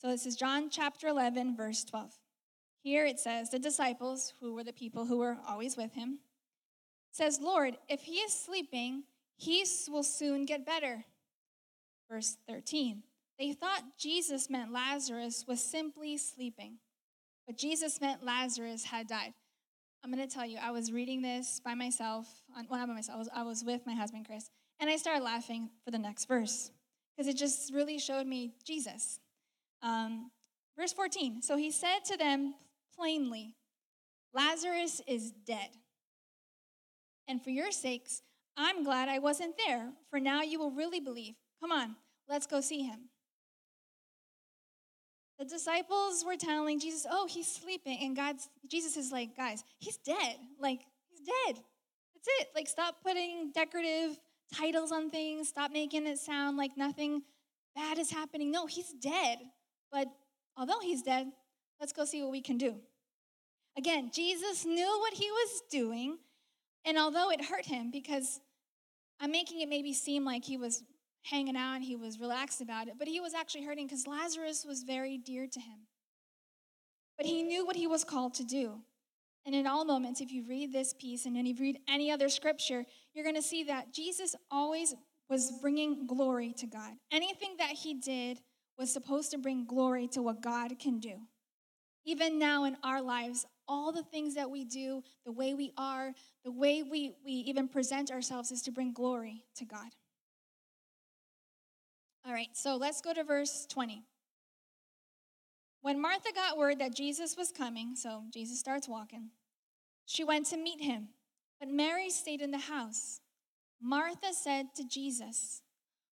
So 0.00 0.08
this 0.08 0.26
is 0.26 0.36
John 0.36 0.70
chapter 0.70 1.08
11, 1.08 1.56
verse 1.56 1.84
12. 1.84 2.12
Here 2.82 3.04
it 3.04 3.18
says, 3.18 3.50
the 3.50 3.58
disciples, 3.58 4.32
who 4.40 4.54
were 4.54 4.64
the 4.64 4.72
people 4.72 5.06
who 5.06 5.18
were 5.18 5.36
always 5.46 5.76
with 5.76 5.92
him, 5.92 6.20
says, 7.12 7.40
Lord, 7.42 7.76
if 7.88 8.02
he 8.02 8.16
is 8.16 8.32
sleeping, 8.32 9.04
he 9.36 9.64
will 9.90 10.02
soon 10.02 10.44
get 10.44 10.64
better. 10.64 11.04
Verse 12.10 12.36
13. 12.48 13.02
They 13.38 13.52
thought 13.52 13.82
Jesus 13.98 14.48
meant 14.48 14.72
Lazarus 14.72 15.44
was 15.46 15.62
simply 15.62 16.16
sleeping, 16.16 16.78
but 17.46 17.58
Jesus 17.58 18.00
meant 18.00 18.24
Lazarus 18.24 18.84
had 18.84 19.08
died. 19.08 19.34
I'm 20.02 20.12
going 20.12 20.26
to 20.26 20.32
tell 20.32 20.46
you, 20.46 20.58
I 20.62 20.70
was 20.70 20.92
reading 20.92 21.20
this 21.20 21.60
by 21.62 21.74
myself, 21.74 22.28
well, 22.48 22.78
not 22.78 22.88
by 22.88 22.94
myself, 22.94 23.16
I 23.16 23.18
was, 23.18 23.28
I 23.34 23.42
was 23.42 23.64
with 23.64 23.86
my 23.86 23.94
husband, 23.94 24.26
Chris, 24.26 24.48
and 24.80 24.88
I 24.88 24.96
started 24.96 25.24
laughing 25.24 25.68
for 25.84 25.90
the 25.90 25.98
next 25.98 26.26
verse 26.26 26.70
because 27.16 27.28
it 27.28 27.36
just 27.36 27.72
really 27.72 27.98
showed 27.98 28.26
me 28.26 28.52
Jesus. 28.64 29.20
Um, 29.82 30.30
verse 30.78 30.92
14. 30.92 31.42
So 31.42 31.56
he 31.56 31.70
said 31.70 32.00
to 32.06 32.16
them, 32.16 32.54
plainly 32.96 33.54
Lazarus 34.34 35.00
is 35.06 35.32
dead. 35.46 35.70
And 37.28 37.42
for 37.42 37.50
your 37.50 37.72
sakes, 37.72 38.22
I'm 38.56 38.84
glad 38.84 39.08
I 39.08 39.18
wasn't 39.18 39.54
there, 39.66 39.92
for 40.10 40.20
now 40.20 40.42
you 40.42 40.58
will 40.58 40.70
really 40.70 41.00
believe. 41.00 41.34
Come 41.60 41.72
on, 41.72 41.96
let's 42.28 42.46
go 42.46 42.60
see 42.60 42.82
him. 42.82 43.08
The 45.38 45.44
disciples 45.44 46.24
were 46.24 46.36
telling 46.36 46.80
Jesus, 46.80 47.06
"Oh, 47.10 47.26
he's 47.26 47.46
sleeping." 47.46 47.98
And 48.02 48.16
God's 48.16 48.48
Jesus 48.66 48.96
is 48.96 49.12
like, 49.12 49.36
"Guys, 49.36 49.64
he's 49.78 49.98
dead. 49.98 50.36
Like, 50.58 50.80
he's 51.10 51.20
dead. 51.20 51.62
That's 52.14 52.28
it. 52.40 52.48
Like 52.54 52.68
stop 52.68 53.02
putting 53.02 53.50
decorative 53.52 54.18
titles 54.54 54.92
on 54.92 55.10
things. 55.10 55.48
Stop 55.48 55.70
making 55.70 56.06
it 56.06 56.18
sound 56.18 56.56
like 56.56 56.76
nothing 56.76 57.22
bad 57.74 57.98
is 57.98 58.10
happening. 58.10 58.50
No, 58.50 58.66
he's 58.66 58.92
dead. 58.92 59.38
But 59.90 60.08
although 60.56 60.80
he's 60.80 61.02
dead, 61.02 61.32
let's 61.80 61.92
go 61.92 62.04
see 62.04 62.22
what 62.22 62.30
we 62.30 62.40
can 62.40 62.58
do." 62.58 62.80
Again, 63.76 64.10
Jesus 64.12 64.64
knew 64.64 64.98
what 65.00 65.14
he 65.14 65.30
was 65.30 65.62
doing, 65.70 66.18
and 66.84 66.96
although 66.98 67.30
it 67.30 67.44
hurt 67.44 67.66
him 67.66 67.90
because 67.90 68.40
I'm 69.20 69.30
making 69.30 69.60
it 69.60 69.68
maybe 69.68 69.92
seem 69.92 70.24
like 70.24 70.44
he 70.44 70.56
was 70.56 70.82
hanging 71.22 71.56
out 71.56 71.74
and 71.76 71.84
he 71.84 71.96
was 71.96 72.20
relaxed 72.20 72.60
about 72.60 72.88
it, 72.88 72.94
but 72.98 73.08
he 73.08 73.20
was 73.20 73.34
actually 73.34 73.64
hurting 73.64 73.86
because 73.86 74.06
Lazarus 74.06 74.64
was 74.64 74.82
very 74.82 75.18
dear 75.18 75.46
to 75.46 75.60
him. 75.60 75.86
But 77.16 77.26
he 77.26 77.42
knew 77.42 77.66
what 77.66 77.76
he 77.76 77.86
was 77.86 78.04
called 78.04 78.34
to 78.34 78.44
do. 78.44 78.82
And 79.46 79.54
in 79.54 79.66
all 79.66 79.84
moments, 79.84 80.20
if 80.20 80.32
you 80.32 80.42
read 80.42 80.72
this 80.72 80.92
piece 80.92 81.24
and 81.24 81.36
then 81.36 81.46
you 81.46 81.54
read 81.58 81.78
any 81.88 82.10
other 82.10 82.28
scripture, 82.28 82.84
you're 83.14 83.24
going 83.24 83.36
to 83.36 83.42
see 83.42 83.62
that 83.64 83.92
Jesus 83.94 84.34
always 84.50 84.92
was 85.30 85.52
bringing 85.62 86.06
glory 86.06 86.52
to 86.58 86.66
God. 86.66 86.92
Anything 87.12 87.54
that 87.58 87.70
he 87.70 87.94
did 87.94 88.40
was 88.76 88.92
supposed 88.92 89.30
to 89.30 89.38
bring 89.38 89.64
glory 89.64 90.08
to 90.08 90.20
what 90.20 90.42
God 90.42 90.76
can 90.80 90.98
do. 90.98 91.14
Even 92.04 92.40
now 92.40 92.64
in 92.64 92.76
our 92.82 93.00
lives, 93.00 93.46
all 93.68 93.92
the 93.92 94.02
things 94.02 94.34
that 94.34 94.50
we 94.50 94.64
do, 94.64 95.02
the 95.24 95.32
way 95.32 95.54
we 95.54 95.72
are, 95.76 96.12
the 96.44 96.52
way 96.52 96.82
we, 96.82 97.12
we 97.24 97.32
even 97.32 97.68
present 97.68 98.10
ourselves 98.10 98.50
is 98.50 98.62
to 98.62 98.72
bring 98.72 98.92
glory 98.92 99.44
to 99.56 99.64
God. 99.64 99.94
All 102.26 102.32
right, 102.32 102.48
so 102.52 102.76
let's 102.76 103.00
go 103.00 103.12
to 103.12 103.22
verse 103.22 103.66
20. 103.70 104.02
When 105.86 106.00
Martha 106.00 106.32
got 106.34 106.58
word 106.58 106.80
that 106.80 106.96
Jesus 106.96 107.36
was 107.36 107.52
coming, 107.52 107.94
so 107.94 108.24
Jesus 108.34 108.58
starts 108.58 108.88
walking, 108.88 109.30
she 110.04 110.24
went 110.24 110.46
to 110.46 110.56
meet 110.56 110.80
him, 110.80 111.10
but 111.60 111.68
Mary 111.68 112.10
stayed 112.10 112.40
in 112.40 112.50
the 112.50 112.58
house. 112.58 113.20
Martha 113.80 114.32
said 114.32 114.74
to 114.74 114.84
Jesus, 114.84 115.62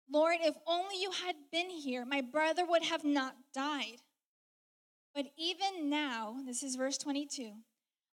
Lord, 0.09 0.37
if 0.43 0.55
only 0.69 1.01
you 1.01 1.11
had 1.11 1.35
been 1.51 1.71
here, 1.71 2.05
my 2.05 2.21
brother 2.21 2.65
would 2.65 2.85
have 2.85 3.03
not 3.03 3.35
died. 3.53 3.97
But 5.13 5.33
even 5.37 5.91
now, 5.91 6.37
this 6.47 6.63
is 6.63 6.77
verse 6.77 6.97
22, 6.97 7.51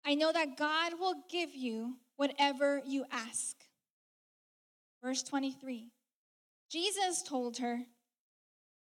I 0.06 0.14
know 0.14 0.30
that 0.30 0.56
God 0.56 0.92
will 1.00 1.24
give 1.28 1.56
you 1.56 1.96
whatever 2.14 2.82
you 2.86 3.04
ask. 3.10 3.56
Verse 5.02 5.24
23, 5.24 5.90
Jesus 6.70 7.20
told 7.20 7.58
her, 7.58 7.80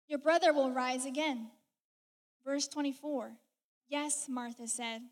Your 0.09 0.19
brother 0.19 0.52
will 0.52 0.73
rise 0.73 1.07
again. 1.07 1.52
Verse 2.44 2.68
24, 2.68 3.32
Yes, 3.88 4.26
Martha 4.28 4.66
said. 4.66 5.02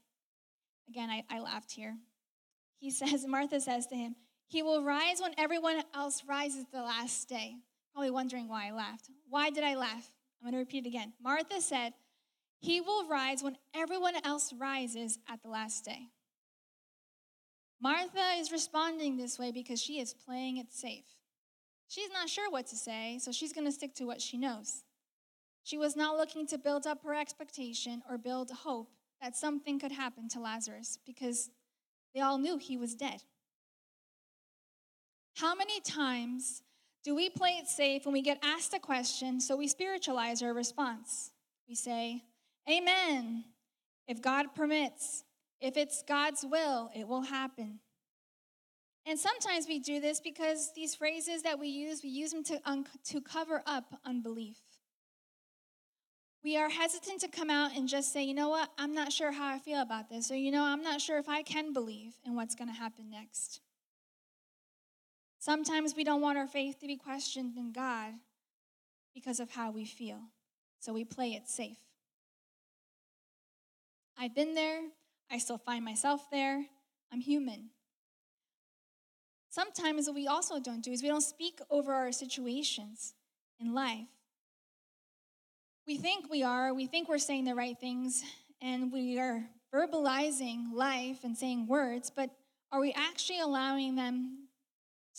Again, 0.89 1.11
I, 1.11 1.25
I 1.31 1.41
laughed 1.41 1.73
here. 1.73 1.97
He 2.79 2.91
says, 2.91 3.27
Martha 3.27 3.61
says 3.61 3.87
to 3.89 3.95
him, 3.95 4.17
He 4.49 4.63
will 4.63 4.83
rise 4.83 5.21
when 5.21 5.35
everyone 5.39 5.83
else 5.95 6.23
rises 6.27 6.65
the 6.73 6.83
last 6.83 7.29
day. 7.29 7.57
Probably 7.95 8.11
wondering 8.11 8.49
why 8.49 8.69
I 8.69 8.73
laughed. 8.73 9.11
Why 9.29 9.51
did 9.51 9.65
I 9.65 9.75
laugh? 9.75 10.11
I'm 10.41 10.51
going 10.51 10.53
to 10.53 10.59
repeat 10.59 10.87
it 10.87 10.89
again. 10.89 11.13
Martha 11.23 11.61
said, 11.61 11.93
He 12.61 12.81
will 12.81 13.07
rise 13.07 13.43
when 13.43 13.57
everyone 13.75 14.15
else 14.25 14.53
rises 14.53 15.19
at 15.29 15.43
the 15.43 15.49
last 15.49 15.85
day. 15.85 16.09
Martha 17.81 18.35
is 18.39 18.53
responding 18.53 19.17
this 19.17 19.39
way 19.39 19.51
because 19.51 19.81
she 19.81 19.99
is 19.99 20.15
playing 20.15 20.57
it 20.57 20.73
safe. 20.73 21.05
She's 21.89 22.11
not 22.11 22.29
sure 22.29 22.51
what 22.51 22.69
to 22.69 22.77
say, 22.77 23.19
so 23.21 23.33
she's 23.33 23.53
going 23.53 23.67
to 23.67 23.73
stick 23.73 23.95
to 23.97 24.05
what 24.05 24.21
she 24.21 24.39
knows. 24.39 24.83
She 25.63 25.79
was 25.79 25.97
not 25.97 26.17
looking 26.17 26.47
to 26.49 26.59
build 26.59 26.87
up 26.87 27.03
her 27.05 27.15
expectation 27.15 28.03
or 28.09 28.19
build 28.19 28.51
hope 28.51 28.91
that 29.21 29.37
something 29.37 29.79
could 29.79 29.93
happen 29.93 30.29
to 30.31 30.41
Lazarus 30.41 30.99
because 31.07 31.51
they 32.15 32.21
all 32.21 32.39
knew 32.39 32.59
he 32.59 32.77
was 32.77 32.95
dead. 32.95 33.23
How 35.37 35.55
many 35.55 35.81
times 35.81 36.63
do 37.05 37.15
we 37.15 37.31
play 37.31 37.53
it 37.53 37.69
safe 37.69 38.05
when 38.05 38.13
we 38.13 38.23
get 38.23 38.39
asked 38.43 38.75
a 38.75 38.79
question 38.79 39.41
so 39.41 39.57
we 39.57 39.69
spiritualize 39.69 40.43
our 40.43 40.53
response? 40.53 41.31
We 41.69 41.75
say, 41.75 42.25
Amen. 42.69 43.45
If 44.07 44.21
God 44.21 44.55
permits, 44.55 45.25
if 45.61 45.77
it's 45.77 46.03
God's 46.07 46.45
will, 46.45 46.91
it 46.95 47.07
will 47.07 47.23
happen. 47.23 47.79
And 49.07 49.19
sometimes 49.19 49.67
we 49.67 49.79
do 49.81 50.01
this 50.01 50.21
because 50.21 50.73
these 50.75 50.95
phrases 50.95 51.43
that 51.43 51.59
we 51.59 51.69
use, 51.69 52.03
we 52.03 52.11
use 52.11 52.33
them 52.33 52.45
to, 52.45 52.61
un- 52.65 52.87
to 53.07 53.21
cover 53.21 53.63
up 53.67 53.99
unbelief. 54.05 54.59
We 56.45 56.57
are 56.57 56.69
hesitant 56.69 57.21
to 57.21 57.29
come 57.29 57.51
out 57.51 57.77
and 57.77 57.89
just 57.89 58.13
say, 58.13 58.25
you 58.25 58.35
know 58.35 58.49
what, 58.49 58.69
I'm 58.77 58.95
not 58.95 59.13
sure 59.13 59.31
how 59.31 59.47
I 59.47 59.59
feel 59.59 59.81
about 59.81 60.09
this, 60.09 60.31
or 60.31 60.37
you 60.37 60.51
know, 60.51 60.65
I'm 60.65 60.83
not 60.83 61.01
sure 61.01 61.19
if 61.19 61.29
I 61.29 61.43
can 61.43 61.73
believe 61.73 62.15
in 62.27 62.35
what's 62.35 62.57
going 62.57 62.69
to 62.69 62.75
happen 62.75 63.11
next. 63.11 63.61
Sometimes 65.39 65.95
we 65.97 66.03
don't 66.03 66.21
want 66.21 66.39
our 66.39 66.49
faith 66.49 66.81
to 66.81 66.87
be 66.87 66.97
questioned 66.97 67.57
in 67.57 67.73
God 67.73 68.15
because 69.15 69.39
of 69.39 69.51
how 69.51 69.71
we 69.71 69.85
feel, 69.85 70.19
so 70.81 70.93
we 70.93 71.05
play 71.05 71.35
it 71.35 71.49
safe. 71.49 71.79
I've 74.19 74.35
been 74.35 74.55
there, 74.55 74.81
I 75.31 75.39
still 75.39 75.59
find 75.59 75.85
myself 75.85 76.29
there, 76.31 76.67
I'm 77.13 77.21
human. 77.21 77.71
Sometimes 79.49 80.07
what 80.07 80.17
we 80.17 80.27
also 80.27 80.59
don't 80.59 80.83
do 80.83 80.91
is 80.91 81.03
we 81.03 81.09
don't 81.09 81.21
speak 81.21 81.61
over 81.71 81.93
our 81.93 82.11
situations 82.11 83.15
in 83.61 83.75
life. 83.75 84.09
We 85.87 85.97
think 85.97 86.31
we 86.31 86.45
are, 86.45 86.73
we 86.73 86.87
think 86.87 87.09
we're 87.09 87.19
saying 87.19 87.45
the 87.45 87.57
right 87.57 87.77
things, 87.79 88.23
and 88.61 88.93
we 88.93 89.19
are 89.19 89.45
verbalizing 89.75 90.73
life 90.73 91.25
and 91.25 91.37
saying 91.37 91.67
words, 91.67 92.11
but 92.11 92.31
are 92.71 92.81
we 92.81 92.93
actually 92.93 93.41
allowing 93.41 93.97
them 93.97 94.49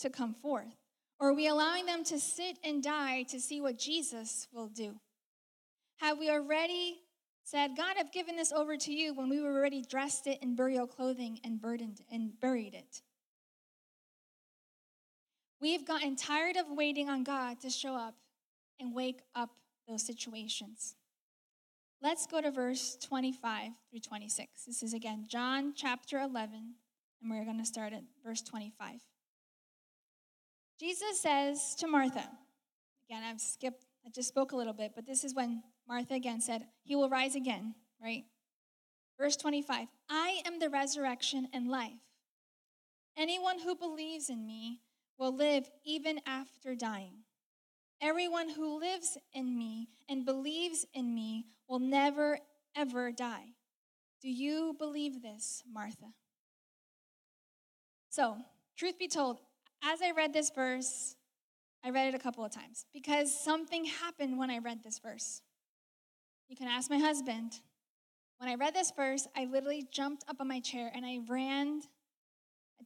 to 0.00 0.08
come 0.08 0.32
forth? 0.32 0.74
Or 1.20 1.30
are 1.30 1.34
we 1.34 1.48
allowing 1.48 1.84
them 1.86 2.02
to 2.04 2.18
sit 2.18 2.58
and 2.64 2.82
die 2.82 3.24
to 3.24 3.40
see 3.40 3.60
what 3.60 3.78
Jesus 3.78 4.48
will 4.52 4.68
do? 4.68 4.94
Have 5.98 6.18
we 6.18 6.30
already 6.30 7.00
said, 7.44 7.76
God, 7.76 7.96
I've 7.98 8.12
given 8.12 8.36
this 8.36 8.52
over 8.52 8.76
to 8.78 8.92
you 8.92 9.12
when 9.14 9.28
we 9.28 9.40
were 9.40 9.52
already 9.52 9.82
dressed 9.82 10.26
it 10.26 10.42
in 10.42 10.56
burial 10.56 10.86
clothing 10.86 11.40
and 11.44 11.60
burdened 11.60 12.00
and 12.10 12.38
buried 12.40 12.74
it? 12.74 13.02
We've 15.60 15.86
gotten 15.86 16.16
tired 16.16 16.56
of 16.56 16.66
waiting 16.70 17.08
on 17.08 17.22
God 17.22 17.60
to 17.60 17.70
show 17.70 17.94
up 17.94 18.14
and 18.80 18.94
wake 18.94 19.20
up 19.34 19.50
those 19.88 20.06
situations. 20.06 20.94
Let's 22.02 22.26
go 22.26 22.40
to 22.40 22.50
verse 22.50 22.96
25 23.02 23.70
through 23.90 24.00
26. 24.00 24.64
This 24.66 24.82
is 24.82 24.92
again 24.92 25.26
John 25.28 25.72
chapter 25.74 26.18
11, 26.18 26.74
and 27.22 27.30
we're 27.30 27.44
going 27.44 27.58
to 27.58 27.64
start 27.64 27.92
at 27.92 28.02
verse 28.24 28.42
25. 28.42 29.00
Jesus 30.78 31.20
says 31.20 31.74
to 31.76 31.86
Martha, 31.86 32.28
again, 33.08 33.22
I've 33.24 33.40
skipped, 33.40 33.86
I 34.04 34.10
just 34.10 34.28
spoke 34.28 34.52
a 34.52 34.56
little 34.56 34.72
bit, 34.72 34.92
but 34.94 35.06
this 35.06 35.24
is 35.24 35.34
when 35.34 35.62
Martha 35.88 36.14
again 36.14 36.40
said, 36.40 36.66
He 36.82 36.96
will 36.96 37.08
rise 37.08 37.36
again, 37.36 37.74
right? 38.02 38.24
Verse 39.18 39.36
25 39.36 39.86
I 40.10 40.42
am 40.44 40.58
the 40.58 40.70
resurrection 40.70 41.48
and 41.52 41.68
life. 41.68 41.92
Anyone 43.16 43.60
who 43.60 43.76
believes 43.76 44.28
in 44.28 44.44
me 44.44 44.80
will 45.18 45.34
live 45.34 45.70
even 45.84 46.20
after 46.26 46.74
dying. 46.74 47.23
Everyone 48.04 48.50
who 48.50 48.78
lives 48.78 49.16
in 49.32 49.56
me 49.56 49.88
and 50.10 50.26
believes 50.26 50.84
in 50.92 51.14
me 51.14 51.46
will 51.66 51.78
never, 51.78 52.38
ever 52.76 53.10
die. 53.10 53.54
Do 54.20 54.28
you 54.28 54.76
believe 54.78 55.22
this, 55.22 55.62
Martha? 55.72 56.12
So, 58.10 58.36
truth 58.76 58.98
be 58.98 59.08
told, 59.08 59.38
as 59.82 60.02
I 60.02 60.10
read 60.10 60.34
this 60.34 60.50
verse, 60.50 61.16
I 61.82 61.90
read 61.90 62.08
it 62.08 62.14
a 62.14 62.18
couple 62.18 62.44
of 62.44 62.52
times 62.52 62.84
because 62.92 63.34
something 63.42 63.86
happened 63.86 64.38
when 64.38 64.50
I 64.50 64.58
read 64.58 64.82
this 64.84 64.98
verse. 64.98 65.40
You 66.50 66.56
can 66.56 66.68
ask 66.68 66.90
my 66.90 66.98
husband. 66.98 67.52
When 68.36 68.50
I 68.50 68.56
read 68.56 68.74
this 68.74 68.92
verse, 68.94 69.26
I 69.34 69.46
literally 69.46 69.88
jumped 69.90 70.24
up 70.28 70.36
on 70.40 70.48
my 70.48 70.60
chair 70.60 70.92
and 70.94 71.06
I 71.06 71.20
ran. 71.26 71.80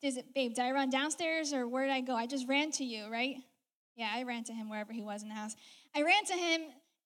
Is 0.01 0.17
it, 0.17 0.33
babe, 0.33 0.55
did 0.55 0.65
I 0.65 0.71
run 0.71 0.91
downstairs 0.91 1.53
or 1.53 1.67
where 1.67 1.87
did 1.87 1.93
I 1.93 2.03
go? 2.03 2.15
I 2.15 2.27
just 2.29 2.47
ran 2.47 2.71
to 2.73 2.85
you, 2.85 3.11
right? 3.11 3.39
Yeah, 3.99 4.11
I 4.15 4.23
ran 4.23 4.45
to 4.45 4.53
him 4.55 4.71
wherever 4.71 4.93
he 4.95 5.03
was 5.03 5.23
in 5.23 5.29
the 5.29 5.35
house. 5.35 5.57
I 5.95 6.03
ran 6.03 6.25
to 6.27 6.35
him 6.35 6.63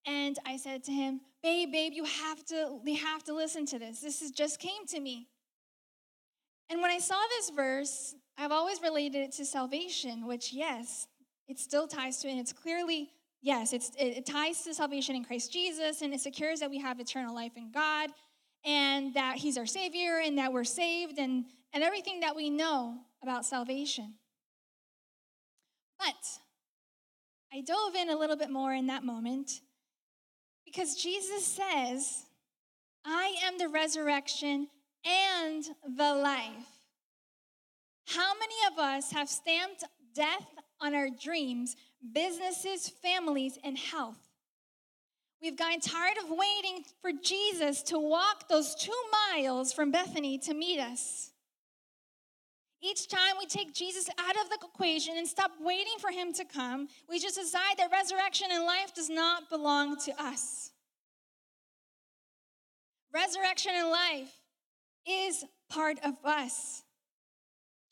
and 0.06 0.38
I 0.46 0.56
said 0.58 0.84
to 0.84 0.92
him, 0.92 1.20
"Babe, 1.42 1.72
babe, 1.72 1.92
you 1.94 2.04
have 2.04 2.44
to 2.46 2.80
you 2.84 2.96
have 2.98 3.24
to 3.24 3.34
listen 3.34 3.66
to 3.66 3.78
this. 3.78 4.00
This 4.00 4.22
is 4.22 4.30
just 4.30 4.60
came 4.60 4.86
to 4.88 5.00
me." 5.00 5.28
And 6.70 6.82
when 6.82 6.90
I 6.90 6.98
saw 6.98 7.20
this 7.38 7.50
verse, 7.50 8.14
I've 8.38 8.52
always 8.52 8.80
related 8.82 9.22
it 9.22 9.32
to 9.32 9.44
salvation, 9.44 10.26
which 10.26 10.52
yes, 10.52 11.08
it 11.48 11.58
still 11.58 11.88
ties 11.88 12.18
to 12.20 12.28
it. 12.28 12.32
And 12.32 12.40
it's 12.40 12.52
clearly 12.52 13.10
yes, 13.40 13.72
it's 13.72 13.90
it, 13.98 14.18
it 14.18 14.26
ties 14.26 14.62
to 14.62 14.74
salvation 14.74 15.16
in 15.16 15.24
Christ 15.24 15.52
Jesus 15.52 16.02
and 16.02 16.14
it 16.14 16.20
secures 16.20 16.60
that 16.60 16.70
we 16.70 16.78
have 16.78 17.00
eternal 17.00 17.34
life 17.34 17.56
in 17.56 17.70
God. 17.72 18.10
and 18.64 19.14
that 19.14 19.36
He's 19.36 19.58
our 19.58 19.66
Savior 19.66 20.20
and 20.24 20.38
that 20.38 20.52
we're 20.52 20.64
saved 20.64 21.18
and, 21.18 21.46
and 21.72 21.82
everything 21.82 22.20
that 22.20 22.36
we 22.36 22.50
know 22.50 22.98
about 23.22 23.44
salvation. 23.44 24.14
But 25.98 26.40
I 27.54 27.60
dove 27.60 27.94
in 27.94 28.08
a 28.08 28.16
little 28.16 28.36
bit 28.36 28.50
more 28.50 28.72
in 28.72 28.86
that 28.86 29.04
moment 29.04 29.60
because 30.64 30.94
Jesus 30.94 31.44
says, 31.44 32.24
I 33.04 33.34
am 33.44 33.58
the 33.58 33.68
resurrection 33.68 34.68
and 35.04 35.62
the 35.96 36.14
life. 36.14 36.80
How 38.06 38.32
many 38.38 38.54
of 38.72 38.78
us 38.78 39.12
have 39.12 39.28
stamped 39.28 39.84
death 40.14 40.46
on 40.80 40.94
our 40.94 41.08
dreams, 41.10 41.76
businesses, 42.14 42.88
families, 42.88 43.58
and 43.62 43.76
health? 43.76 44.16
We've 45.42 45.56
gotten 45.56 45.80
tired 45.80 46.16
of 46.24 46.30
waiting 46.30 46.84
for 47.02 47.10
Jesus 47.22 47.82
to 47.84 47.98
walk 47.98 48.48
those 48.48 48.74
two 48.74 48.92
miles 49.34 49.74
from 49.74 49.90
Bethany 49.90 50.38
to 50.38 50.54
meet 50.54 50.78
us. 50.80 51.31
Each 52.82 53.06
time 53.06 53.36
we 53.38 53.46
take 53.46 53.72
Jesus 53.72 54.08
out 54.18 54.36
of 54.36 54.50
the 54.50 54.58
equation 54.66 55.16
and 55.16 55.26
stop 55.26 55.52
waiting 55.60 55.94
for 56.00 56.10
him 56.10 56.32
to 56.32 56.44
come, 56.44 56.88
we 57.08 57.20
just 57.20 57.36
decide 57.36 57.76
that 57.78 57.92
resurrection 57.92 58.48
and 58.50 58.64
life 58.64 58.92
does 58.92 59.08
not 59.08 59.48
belong 59.48 59.96
to 60.00 60.22
us. 60.22 60.72
Resurrection 63.14 63.72
and 63.76 63.88
life 63.88 64.32
is 65.06 65.44
part 65.68 65.98
of 66.04 66.14
us. 66.24 66.82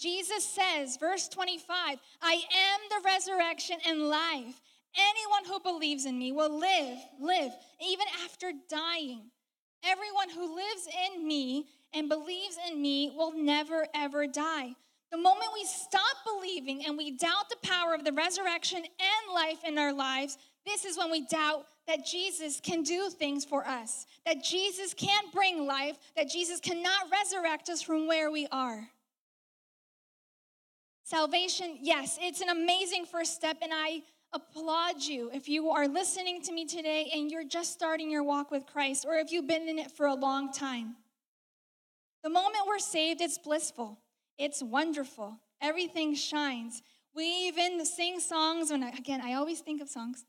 Jesus 0.01 0.45
says, 0.45 0.97
verse 0.97 1.29
25, 1.29 1.99
I 2.23 2.33
am 2.33 2.81
the 2.89 3.09
resurrection 3.09 3.77
and 3.87 4.09
life. 4.09 4.61
Anyone 4.97 5.45
who 5.47 5.61
believes 5.61 6.05
in 6.05 6.19
me 6.19 6.33
will 6.33 6.59
live, 6.59 6.99
live, 7.21 7.53
even 7.87 8.07
after 8.25 8.51
dying. 8.69 9.31
Everyone 9.85 10.31
who 10.31 10.57
lives 10.57 10.89
in 11.15 11.27
me 11.27 11.67
and 11.95 12.09
believes 12.09 12.57
in 12.69 12.81
me 12.81 13.13
will 13.17 13.33
never, 13.37 13.87
ever 13.95 14.27
die. 14.27 14.75
The 15.11 15.19
moment 15.19 15.51
we 15.53 15.65
stop 15.65 16.17
believing 16.25 16.87
and 16.87 16.97
we 16.97 17.11
doubt 17.11 17.49
the 17.51 17.69
power 17.69 17.95
of 17.95 18.05
the 18.05 18.13
resurrection 18.13 18.79
and 18.79 19.35
life 19.35 19.65
in 19.67 19.77
our 19.77 19.93
lives, 19.93 20.39
this 20.65 20.85
is 20.85 20.97
when 20.97 21.11
we 21.11 21.27
doubt 21.27 21.67
that 21.89 22.07
Jesus 22.07 22.61
can 22.61 22.85
do 22.85 23.11
things 23.11 23.45
for 23.45 23.67
us, 23.67 24.07
that 24.25 24.45
Jesus 24.45 24.95
can't 24.95 25.33
bring 25.33 25.67
life, 25.67 25.97
that 26.17 26.29
Jesus 26.29 26.61
cannot 26.61 27.11
resurrect 27.11 27.69
us 27.69 27.83
from 27.83 28.07
where 28.07 28.31
we 28.31 28.47
are. 28.53 28.89
Salvation, 31.03 31.79
yes, 31.81 32.17
it's 32.23 32.41
an 32.41 32.51
amazing 32.51 33.05
first 33.05 33.35
step, 33.35 33.57
and 33.63 33.73
I 33.75 34.03
applaud 34.33 35.03
you 35.03 35.29
if 35.35 35.49
you 35.49 35.71
are 35.71 35.89
listening 35.89 36.41
to 36.43 36.53
me 36.53 36.67
today 36.67 37.11
and 37.13 37.33
you're 37.33 37.43
just 37.43 37.73
starting 37.73 38.13
your 38.13 38.23
walk 38.23 38.53
with 38.53 38.65
Christ, 38.65 39.05
or 39.09 39.17
if 39.17 39.33
you've 39.33 39.49
been 39.49 39.69
in 39.69 39.81
it 39.81 39.91
for 39.91 40.07
a 40.07 40.15
long 40.15 40.53
time. 40.53 40.95
The 42.23 42.31
moment 42.31 42.67
we're 42.67 42.79
saved, 42.79 43.21
it's 43.21 43.39
blissful, 43.39 43.99
it's 44.39 44.63
wonderful, 44.63 45.39
everything 45.61 46.15
shines. 46.15 46.83
We 47.15 47.25
even 47.49 47.85
sing 47.87 48.21
songs, 48.21 48.71
and 48.71 48.85
again, 48.85 49.21
I 49.23 49.35
always 49.35 49.61
think 49.61 49.81
of 49.81 49.89
songs. 49.89 50.25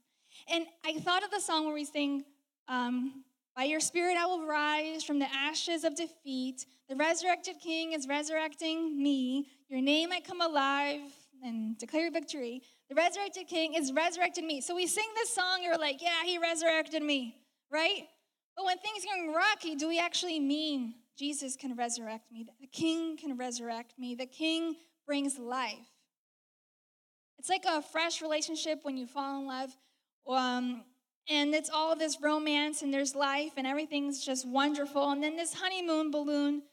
And 0.50 0.66
I 0.86 0.94
thought 1.00 1.24
of 1.24 1.32
the 1.32 1.40
song 1.40 1.66
where 1.66 1.74
we 1.74 1.86
sing, 1.86 2.24
um, 2.68 3.24
By 3.56 3.66
your 3.66 3.82
spirit 3.82 4.16
I 4.18 4.26
will 4.26 4.48
rise 4.48 5.04
from 5.04 5.20
the 5.20 5.28
ashes 5.34 5.84
of 5.84 5.96
defeat. 5.96 6.66
The 6.88 6.96
resurrected 6.96 7.58
king 7.60 7.92
is 7.92 8.08
resurrecting 8.08 9.02
me. 9.02 9.48
Your 9.68 9.82
name 9.82 10.12
I 10.12 10.22
come 10.22 10.42
alive 10.42 11.02
and 11.44 11.78
declare 11.78 12.10
victory. 12.10 12.62
The 12.90 12.96
resurrected 12.96 13.48
king 13.48 13.74
is 13.74 13.92
resurrected 13.92 14.46
me. 14.46 14.62
So 14.62 14.76
we 14.76 14.88
sing 14.88 15.08
this 15.16 15.34
song, 15.34 15.60
you're 15.62 15.78
like, 15.78 16.02
yeah, 16.02 16.24
he 16.24 16.38
resurrected 16.38 17.04
me, 17.04 17.36
right? 17.70 18.08
But 18.56 18.66
when 18.66 18.78
things 18.78 19.04
get 19.04 19.36
rocky, 19.36 19.76
do 19.76 19.88
we 19.88 20.00
actually 20.00 20.40
mean 20.40 20.96
Jesus 21.22 21.56
can 21.56 21.76
resurrect 21.76 22.32
me? 22.32 22.48
The 22.60 22.66
king 22.66 23.16
can 23.16 23.38
resurrect 23.38 23.94
me. 24.00 24.16
The 24.16 24.26
king 24.26 24.76
brings 25.06 25.38
life. 25.38 25.78
It's 27.38 27.48
like 27.48 27.64
a 27.68 27.84
fresh 27.84 28.24
relationship 28.24 28.80
when 28.82 28.98
you 28.98 29.06
fall 29.06 29.40
in 29.40 29.46
love. 29.46 29.70
Um, 30.28 30.84
and 31.30 31.54
it's 31.54 31.70
all 31.70 31.96
this 31.96 32.18
romance 32.20 32.82
and 32.82 32.92
there's 32.92 33.14
life 33.14 33.52
and 33.56 33.68
everything's 33.68 34.26
just 34.26 34.48
wonderful. 34.48 35.12
And 35.12 35.22
then 35.22 35.38
this 35.38 35.54
honeymoon 35.54 36.10
balloon 36.10 36.64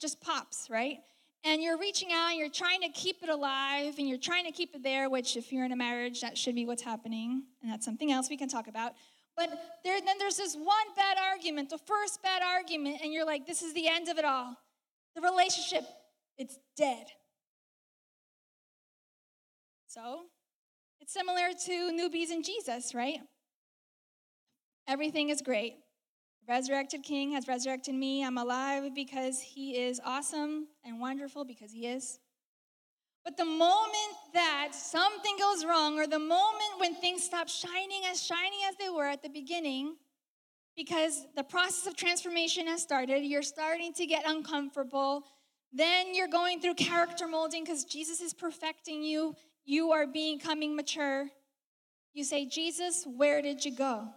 just 0.00 0.20
pops, 0.20 0.68
right? 0.70 0.98
and 1.42 1.62
you're 1.62 1.78
reaching 1.78 2.10
out 2.12 2.30
and 2.30 2.38
you're 2.38 2.50
trying 2.50 2.82
to 2.82 2.88
keep 2.90 3.22
it 3.22 3.28
alive 3.28 3.94
and 3.98 4.08
you're 4.08 4.18
trying 4.18 4.44
to 4.44 4.52
keep 4.52 4.74
it 4.74 4.82
there, 4.82 5.08
which, 5.08 5.36
if 5.36 5.52
you're 5.52 5.64
in 5.64 5.72
a 5.72 5.76
marriage, 5.76 6.20
that 6.20 6.36
should 6.36 6.54
be 6.54 6.66
what's 6.66 6.82
happening. 6.82 7.44
And 7.62 7.72
that's 7.72 7.84
something 7.84 8.12
else 8.12 8.28
we 8.28 8.36
can 8.36 8.48
talk 8.48 8.68
about. 8.68 8.92
But 9.40 9.58
there, 9.84 9.98
then 10.04 10.18
there's 10.18 10.36
this 10.36 10.54
one 10.54 10.94
bad 10.94 11.16
argument, 11.16 11.70
the 11.70 11.78
first 11.78 12.22
bad 12.22 12.42
argument, 12.42 12.98
and 13.02 13.10
you're 13.10 13.24
like, 13.24 13.46
this 13.46 13.62
is 13.62 13.72
the 13.72 13.88
end 13.88 14.10
of 14.10 14.18
it 14.18 14.24
all. 14.26 14.54
The 15.16 15.22
relationship, 15.22 15.84
it's 16.36 16.58
dead. 16.76 17.06
So, 19.86 20.24
it's 21.00 21.14
similar 21.14 21.54
to 21.64 21.72
newbies 21.72 22.30
in 22.30 22.42
Jesus, 22.42 22.94
right? 22.94 23.20
Everything 24.86 25.30
is 25.30 25.40
great 25.40 25.76
resurrected 26.48 27.04
King 27.04 27.32
has 27.32 27.46
resurrected 27.46 27.94
me. 27.94 28.24
I'm 28.24 28.36
alive 28.36 28.92
because 28.92 29.40
he 29.40 29.76
is 29.76 30.00
awesome 30.04 30.66
and 30.84 31.00
wonderful 31.00 31.44
because 31.44 31.70
he 31.70 31.86
is. 31.86 32.18
But 33.24 33.36
the 33.36 33.44
moment 33.44 34.14
that 34.32 34.70
something 34.72 35.36
goes 35.38 35.64
wrong, 35.64 35.98
or 35.98 36.06
the 36.06 36.18
moment 36.18 36.78
when 36.78 36.94
things 36.94 37.22
stop 37.22 37.48
shining 37.48 38.02
as 38.10 38.22
shining 38.22 38.60
as 38.68 38.76
they 38.76 38.88
were 38.88 39.06
at 39.06 39.22
the 39.22 39.28
beginning, 39.28 39.96
because 40.76 41.26
the 41.36 41.44
process 41.44 41.86
of 41.86 41.96
transformation 41.96 42.66
has 42.66 42.82
started, 42.82 43.20
you're 43.20 43.42
starting 43.42 43.92
to 43.94 44.06
get 44.06 44.22
uncomfortable. 44.26 45.24
Then 45.72 46.14
you're 46.14 46.28
going 46.28 46.60
through 46.60 46.74
character 46.74 47.28
molding 47.28 47.64
because 47.64 47.84
Jesus 47.84 48.20
is 48.20 48.32
perfecting 48.32 49.02
you. 49.02 49.34
You 49.64 49.92
are 49.92 50.06
becoming 50.06 50.74
mature. 50.74 51.28
You 52.14 52.24
say, 52.24 52.46
Jesus, 52.46 53.04
where 53.06 53.42
did 53.42 53.64
you 53.64 53.76
go? 53.76 54.08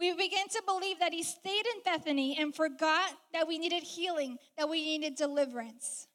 We 0.00 0.12
begin 0.14 0.48
to 0.48 0.62
believe 0.66 0.98
that 0.98 1.12
he 1.12 1.22
stayed 1.22 1.64
in 1.76 1.82
Bethany 1.84 2.36
and 2.40 2.54
forgot 2.54 3.12
that 3.32 3.46
we 3.46 3.58
needed 3.58 3.82
healing, 3.82 4.38
that 4.56 4.68
we 4.68 4.82
needed 4.82 5.14
deliverance. 5.14 6.08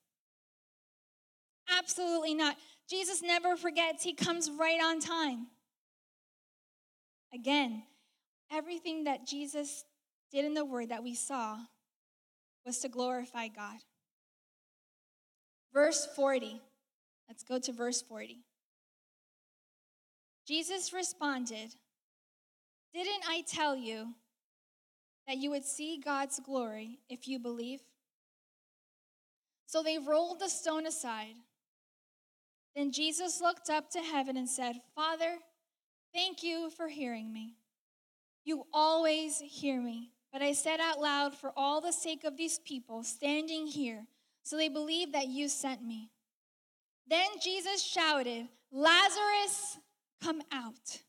Absolutely 1.70 2.34
not. 2.34 2.56
Jesus 2.90 3.22
never 3.22 3.58
forgets, 3.58 4.04
he 4.04 4.14
comes 4.14 4.50
right 4.50 4.80
on 4.82 5.00
time. 5.00 5.48
Again, 7.34 7.84
everything 8.52 9.04
that 9.04 9.28
Jesus 9.28 9.84
did 10.32 10.46
in 10.46 10.54
the 10.54 10.66
word 10.66 10.90
that 10.90 11.04
we 11.04 11.16
saw 11.16 11.58
was 12.66 12.80
to 12.80 12.90
glorify 12.90 13.48
God. 13.50 13.78
Verse 15.74 16.08
40. 16.16 16.62
Let's 17.28 17.44
go 17.44 17.60
to 17.60 17.72
verse 17.74 18.02
40. 18.02 18.40
Jesus 20.48 20.94
responded, 20.94 21.76
didn't 22.94 23.24
I 23.28 23.44
tell 23.46 23.76
you 23.76 24.14
that 25.28 25.38
you 25.38 25.50
would 25.50 25.66
see 25.66 26.02
God's 26.04 26.40
glory 26.40 27.00
if 27.10 27.28
you 27.28 27.38
believe? 27.38 27.82
So 29.66 29.84
they 29.84 29.98
rolled 29.98 30.40
the 30.40 30.48
stone 30.48 30.86
aside. 30.86 31.36
Then 32.78 32.92
Jesus 32.92 33.42
looked 33.42 33.72
up 33.72 33.90
to 33.90 34.00
heaven 34.00 34.38
and 34.38 34.48
said, 34.48 34.76
Father, 34.94 35.40
thank 36.14 36.44
you 36.44 36.70
for 36.70 36.88
hearing 36.88 37.34
me. 37.34 37.56
You 38.46 38.68
always 38.72 39.40
hear 39.40 39.82
me, 39.82 40.12
but 40.32 40.44
I 40.44 40.54
said 40.54 40.80
out 40.80 41.02
loud 41.02 41.34
for 41.34 41.52
all 41.58 41.82
the 41.82 41.92
sake 41.92 42.24
of 42.24 42.38
these 42.38 42.60
people 42.60 43.02
standing 43.02 43.66
here, 43.66 44.06
so 44.44 44.58
they 44.58 44.70
believe 44.70 45.12
that 45.14 45.28
you 45.28 45.50
sent 45.50 45.84
me. 45.84 46.12
Then 47.10 47.28
Jesus 47.42 47.82
shouted, 47.82 48.48
Lazarus, 48.72 49.80
come 50.24 50.44
out 50.52 51.02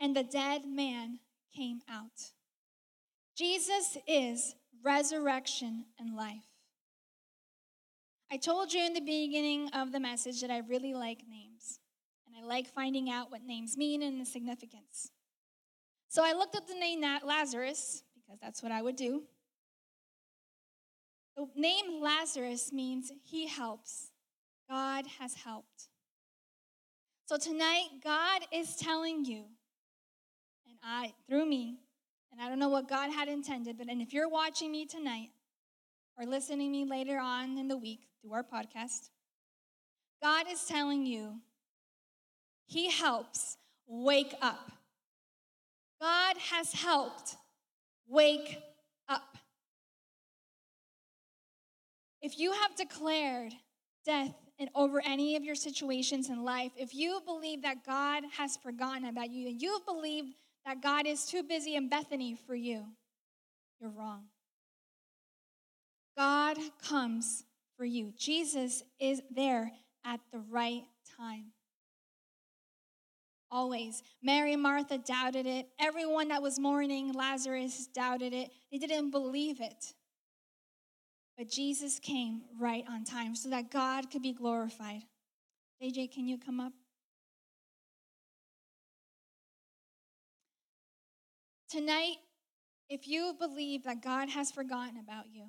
and 0.00 0.16
the 0.16 0.24
dead 0.24 0.62
man 0.66 1.20
came 1.54 1.82
out. 1.88 2.32
Jesus 3.36 3.96
is 4.08 4.56
resurrection 4.82 5.84
and 6.00 6.16
life. 6.16 6.47
I 8.30 8.36
told 8.36 8.72
you 8.72 8.84
in 8.84 8.92
the 8.92 9.00
beginning 9.00 9.70
of 9.70 9.90
the 9.90 10.00
message 10.00 10.42
that 10.42 10.50
I 10.50 10.58
really 10.58 10.92
like 10.92 11.22
names, 11.28 11.80
and 12.26 12.36
I 12.36 12.46
like 12.46 12.66
finding 12.66 13.08
out 13.10 13.30
what 13.30 13.42
names 13.42 13.76
mean 13.76 14.02
and 14.02 14.20
the 14.20 14.26
significance. 14.26 15.10
So 16.08 16.22
I 16.24 16.32
looked 16.32 16.54
up 16.54 16.66
the 16.66 16.74
name 16.74 17.00
Lazarus, 17.00 18.02
because 18.14 18.38
that's 18.40 18.62
what 18.62 18.72
I 18.72 18.82
would 18.82 18.96
do. 18.96 19.22
The 21.36 21.46
name 21.56 22.02
Lazarus 22.02 22.72
means 22.72 23.12
he 23.22 23.46
helps. 23.46 24.10
God 24.68 25.06
has 25.18 25.34
helped. 25.34 25.88
So 27.26 27.38
tonight, 27.38 27.88
God 28.02 28.42
is 28.52 28.76
telling 28.76 29.24
you 29.24 29.44
and 30.66 30.78
I, 30.82 31.12
through 31.26 31.46
me, 31.46 31.78
and 32.30 32.40
I 32.40 32.48
don't 32.48 32.58
know 32.58 32.68
what 32.68 32.88
God 32.88 33.10
had 33.10 33.28
intended, 33.28 33.78
but 33.78 33.88
and 33.88 34.02
if 34.02 34.12
you're 34.12 34.28
watching 34.28 34.70
me 34.70 34.86
tonight 34.86 35.30
or 36.18 36.26
listening 36.26 36.72
to 36.72 36.78
me 36.78 36.84
later 36.84 37.18
on 37.18 37.58
in 37.58 37.68
the 37.68 37.76
week 37.76 38.00
through 38.28 38.36
our 38.36 38.42
podcast, 38.42 39.10
God 40.22 40.46
is 40.50 40.64
telling 40.64 41.06
you, 41.06 41.36
He 42.66 42.90
helps 42.90 43.56
wake 43.86 44.34
up. 44.42 44.70
God 46.00 46.36
has 46.50 46.72
helped 46.72 47.36
wake 48.06 48.58
up. 49.08 49.36
If 52.20 52.38
you 52.38 52.52
have 52.52 52.76
declared 52.76 53.52
death 54.04 54.34
and 54.58 54.68
over 54.74 55.00
any 55.04 55.36
of 55.36 55.44
your 55.44 55.54
situations 55.54 56.28
in 56.28 56.44
life, 56.44 56.72
if 56.76 56.94
you 56.94 57.20
believe 57.24 57.62
that 57.62 57.86
God 57.86 58.24
has 58.36 58.56
forgotten 58.56 59.06
about 59.06 59.30
you, 59.30 59.48
and 59.48 59.62
you 59.62 59.80
believe 59.86 60.24
that 60.66 60.82
God 60.82 61.06
is 61.06 61.24
too 61.24 61.42
busy 61.42 61.76
in 61.76 61.88
Bethany 61.88 62.36
for 62.46 62.54
you, 62.54 62.84
you're 63.80 63.90
wrong. 63.90 64.24
God 66.16 66.58
comes 66.82 67.44
for 67.78 67.84
you. 67.84 68.12
Jesus 68.18 68.82
is 69.00 69.22
there 69.30 69.70
at 70.04 70.20
the 70.32 70.40
right 70.50 70.82
time. 71.16 71.52
Always. 73.50 74.02
Mary 74.22 74.52
and 74.52 74.62
Martha 74.62 74.98
doubted 74.98 75.46
it. 75.46 75.68
Everyone 75.80 76.28
that 76.28 76.42
was 76.42 76.58
mourning 76.58 77.12
Lazarus 77.14 77.86
doubted 77.94 78.34
it. 78.34 78.50
They 78.70 78.78
didn't 78.78 79.10
believe 79.10 79.60
it. 79.60 79.94
But 81.38 81.48
Jesus 81.48 82.00
came 82.00 82.42
right 82.60 82.84
on 82.90 83.04
time 83.04 83.36
so 83.36 83.48
that 83.50 83.70
God 83.70 84.10
could 84.10 84.22
be 84.22 84.32
glorified. 84.32 85.02
AJ, 85.82 86.12
can 86.12 86.26
you 86.26 86.36
come 86.36 86.58
up? 86.58 86.72
Tonight, 91.70 92.16
if 92.90 93.06
you 93.06 93.34
believe 93.38 93.84
that 93.84 94.02
God 94.02 94.30
has 94.30 94.50
forgotten 94.50 94.98
about 94.98 95.26
you, 95.30 95.44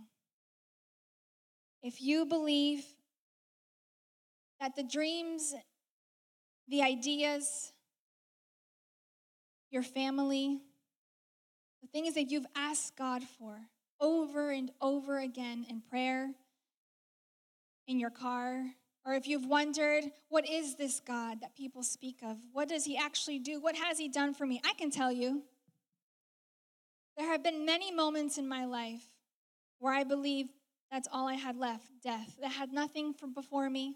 if 1.82 2.02
you 2.02 2.26
believe 2.26 2.84
that 4.60 4.76
the 4.76 4.84
dreams, 4.84 5.54
the 6.68 6.82
ideas, 6.82 7.72
your 9.72 9.84
family, 9.84 10.60
the 11.82 11.88
things 11.88 12.15
that 12.15 12.30
you've 12.30 12.46
asked 12.56 12.98
God 12.98 13.24
for 13.24 13.58
over 14.02 14.52
and 14.52 14.72
over 14.82 15.20
again 15.20 15.65
in 15.70 15.82
prayer, 15.82 16.32
in 17.88 18.00
your 18.00 18.10
car, 18.10 18.63
or 19.06 19.13
if 19.13 19.28
you've 19.28 19.46
wondered, 19.46 20.04
what 20.28 20.48
is 20.48 20.76
this 20.76 21.00
God 21.00 21.42
that 21.42 21.56
people 21.56 21.84
speak 21.84 22.18
of? 22.24 22.38
What 22.52 22.70
does 22.70 22.86
he 22.86 22.98
actually 22.98 23.39
do? 23.39 23.60
What 23.60 23.76
has 23.76 23.98
he 23.98 24.08
done 24.10 24.34
for 24.34 24.46
me? 24.46 24.62
I 24.65 24.74
can 24.74 24.92
tell 24.92 25.12
you. 25.12 25.44
There 27.18 27.28
have 27.28 27.44
been 27.44 27.65
many 27.65 27.92
moments 27.92 28.38
in 28.38 28.48
my 28.48 28.65
life 28.65 29.04
where 29.80 29.94
I 29.94 30.04
believe 30.04 30.48
that's 30.91 31.08
all 31.12 31.28
I 31.28 31.36
had 31.36 31.56
left 31.56 31.86
death. 32.02 32.38
That 32.41 32.52
had 32.52 32.71
nothing 32.71 33.13
for 33.13 33.28
before 33.28 33.69
me. 33.69 33.95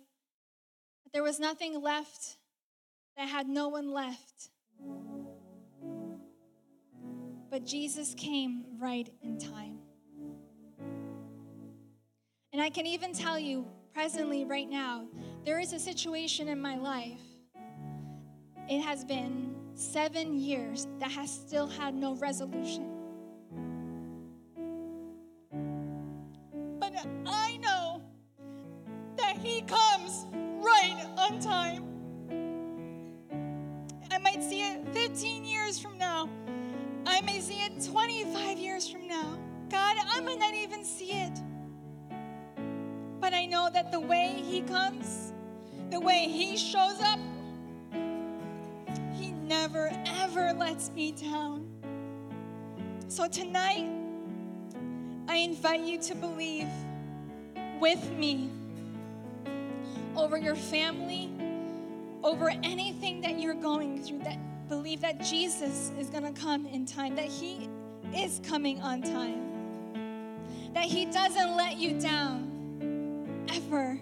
But 1.04 1.14
there 1.14 1.24
was 1.24 1.40
nothing 1.40 1.82
left. 1.82 2.38
That 3.18 3.28
had 3.28 3.48
no 3.48 3.70
one 3.70 3.92
left. 3.92 4.50
But 7.50 7.66
Jesus 7.66 8.14
came 8.16 8.64
right 8.80 9.12
in 9.22 9.38
time. 9.38 9.80
And 12.52 12.62
I 12.62 12.70
can 12.70 12.86
even 12.86 13.14
tell 13.14 13.40
you 13.40 13.68
presently, 13.94 14.46
right 14.46 14.70
now, 14.70 15.08
there 15.46 15.60
is 15.60 15.74
a 15.74 15.80
situation 15.80 16.48
in 16.48 16.60
my 16.60 16.78
life. 16.78 17.22
It 18.70 18.82
has 18.82 19.04
been 19.04 19.56
seven 19.76 20.38
years 20.38 20.88
that 21.00 21.12
has 21.12 21.32
still 21.32 21.68
had 21.68 21.94
no 21.96 22.16
resolution. 22.16 23.03
I 40.14 40.22
might 40.22 40.40
not 40.40 40.54
even 40.54 40.86
see 40.86 41.12
it. 41.12 41.42
But 43.20 43.34
I 43.34 43.46
know 43.46 43.70
that 43.74 43.92
the 43.92 44.00
way 44.00 44.42
He 44.46 44.62
comes, 44.62 45.34
the 45.90 46.00
way 46.00 46.28
He 46.30 46.56
shows 46.56 47.02
up, 47.02 47.20
He 49.14 49.32
never, 49.32 49.92
ever 50.06 50.54
lets 50.54 50.92
me 50.92 51.14
down. 51.14 51.68
So 53.08 53.28
tonight, 53.28 53.90
I 55.28 55.38
invite 55.38 55.82
you 55.82 56.00
to 56.02 56.16
believe 56.16 56.70
with 57.80 58.12
me 58.12 58.50
over 60.16 60.38
your 60.38 60.56
family, 60.56 61.32
over 62.24 62.52
anything 62.62 63.22
that 63.22 63.40
you're 63.40 63.56
going 63.56 64.04
through 64.04 64.20
that 64.20 64.38
believe 64.70 65.02
that 65.02 65.22
Jesus 65.24 65.92
is 66.00 66.10
going 66.10 66.24
to 66.24 66.40
come 66.40 66.66
in 66.66 66.86
time, 66.86 67.16
that 67.16 67.26
He 67.26 67.70
is 68.16 68.40
coming 68.44 68.82
on 68.82 69.02
time, 69.02 69.43
that 70.74 70.86
He 70.86 71.06
doesn't 71.06 71.56
let 71.56 71.78
you 71.78 72.00
down 72.00 73.46
ever. 73.54 74.00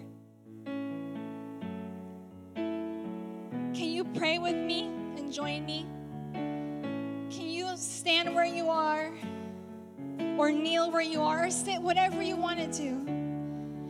Can 2.54 3.88
you 3.90 4.04
pray 4.04 4.38
with 4.38 4.56
me 4.56 4.84
and 5.16 5.32
join 5.32 5.64
me? 5.64 5.86
Can 6.32 7.48
you 7.48 7.68
stand 7.76 8.34
where 8.34 8.44
you 8.44 8.68
are, 8.68 9.10
or 10.36 10.52
kneel 10.52 10.90
where 10.90 11.02
you 11.02 11.22
are, 11.22 11.46
or 11.46 11.50
sit, 11.50 11.80
whatever 11.80 12.22
you 12.22 12.36
want 12.36 12.58
to 12.60 12.66
do? 12.66 12.90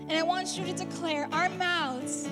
And 0.08 0.12
I 0.12 0.22
want 0.22 0.58
you 0.58 0.64
to 0.66 0.72
declare 0.72 1.28
our 1.32 1.48
mouths 1.50 2.28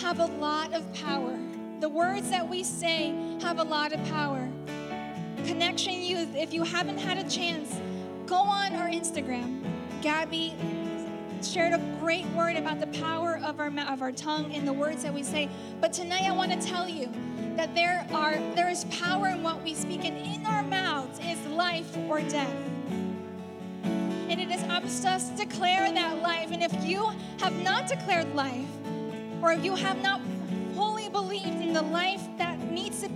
have 0.00 0.20
a 0.20 0.26
lot 0.26 0.72
of 0.72 0.92
power. 0.94 1.36
The 1.80 1.88
words 1.88 2.30
that 2.30 2.48
we 2.48 2.64
say 2.64 3.14
have 3.40 3.58
a 3.58 3.64
lot 3.64 3.92
of 3.92 4.02
power. 4.08 4.48
Connection 5.44 5.94
Youth, 5.94 6.34
if 6.34 6.52
you 6.52 6.62
haven't 6.64 6.98
had 6.98 7.18
a 7.18 7.28
chance, 7.28 7.80
go 8.26 8.36
on 8.36 8.74
our 8.74 8.88
Instagram. 8.88 9.57
Gabby 10.02 10.54
shared 11.42 11.72
a 11.72 11.78
great 12.00 12.26
word 12.26 12.56
about 12.56 12.80
the 12.80 12.86
power 12.98 13.40
of 13.44 13.58
our 13.58 13.68
of 13.68 14.02
our 14.02 14.12
tongue 14.12 14.52
and 14.54 14.66
the 14.66 14.72
words 14.72 15.02
that 15.02 15.12
we 15.12 15.22
say. 15.22 15.48
But 15.80 15.92
tonight 15.92 16.24
I 16.24 16.32
want 16.32 16.52
to 16.52 16.60
tell 16.60 16.88
you 16.88 17.10
that 17.56 17.74
there 17.74 18.06
are 18.12 18.34
there 18.54 18.68
is 18.68 18.84
power 18.86 19.28
in 19.28 19.42
what 19.42 19.62
we 19.62 19.74
speak, 19.74 20.04
and 20.04 20.16
in 20.16 20.46
our 20.46 20.62
mouths 20.62 21.18
is 21.24 21.44
life 21.46 21.96
or 22.08 22.20
death. 22.22 22.54
And 23.82 24.40
it 24.40 24.50
is 24.50 24.62
up 24.64 24.82
to 24.82 25.08
us 25.08 25.30
to 25.30 25.36
declare 25.36 25.90
that 25.92 26.22
life. 26.22 26.50
And 26.52 26.62
if 26.62 26.84
you 26.84 27.10
have 27.40 27.54
not 27.62 27.88
declared 27.88 28.34
life, 28.34 28.68
or 29.42 29.52
if 29.52 29.64
you 29.64 29.74
have 29.74 30.00
not 30.02 30.20
fully 30.74 31.08
believed 31.08 31.60
in 31.60 31.72
the 31.72 31.82
life 31.82 32.27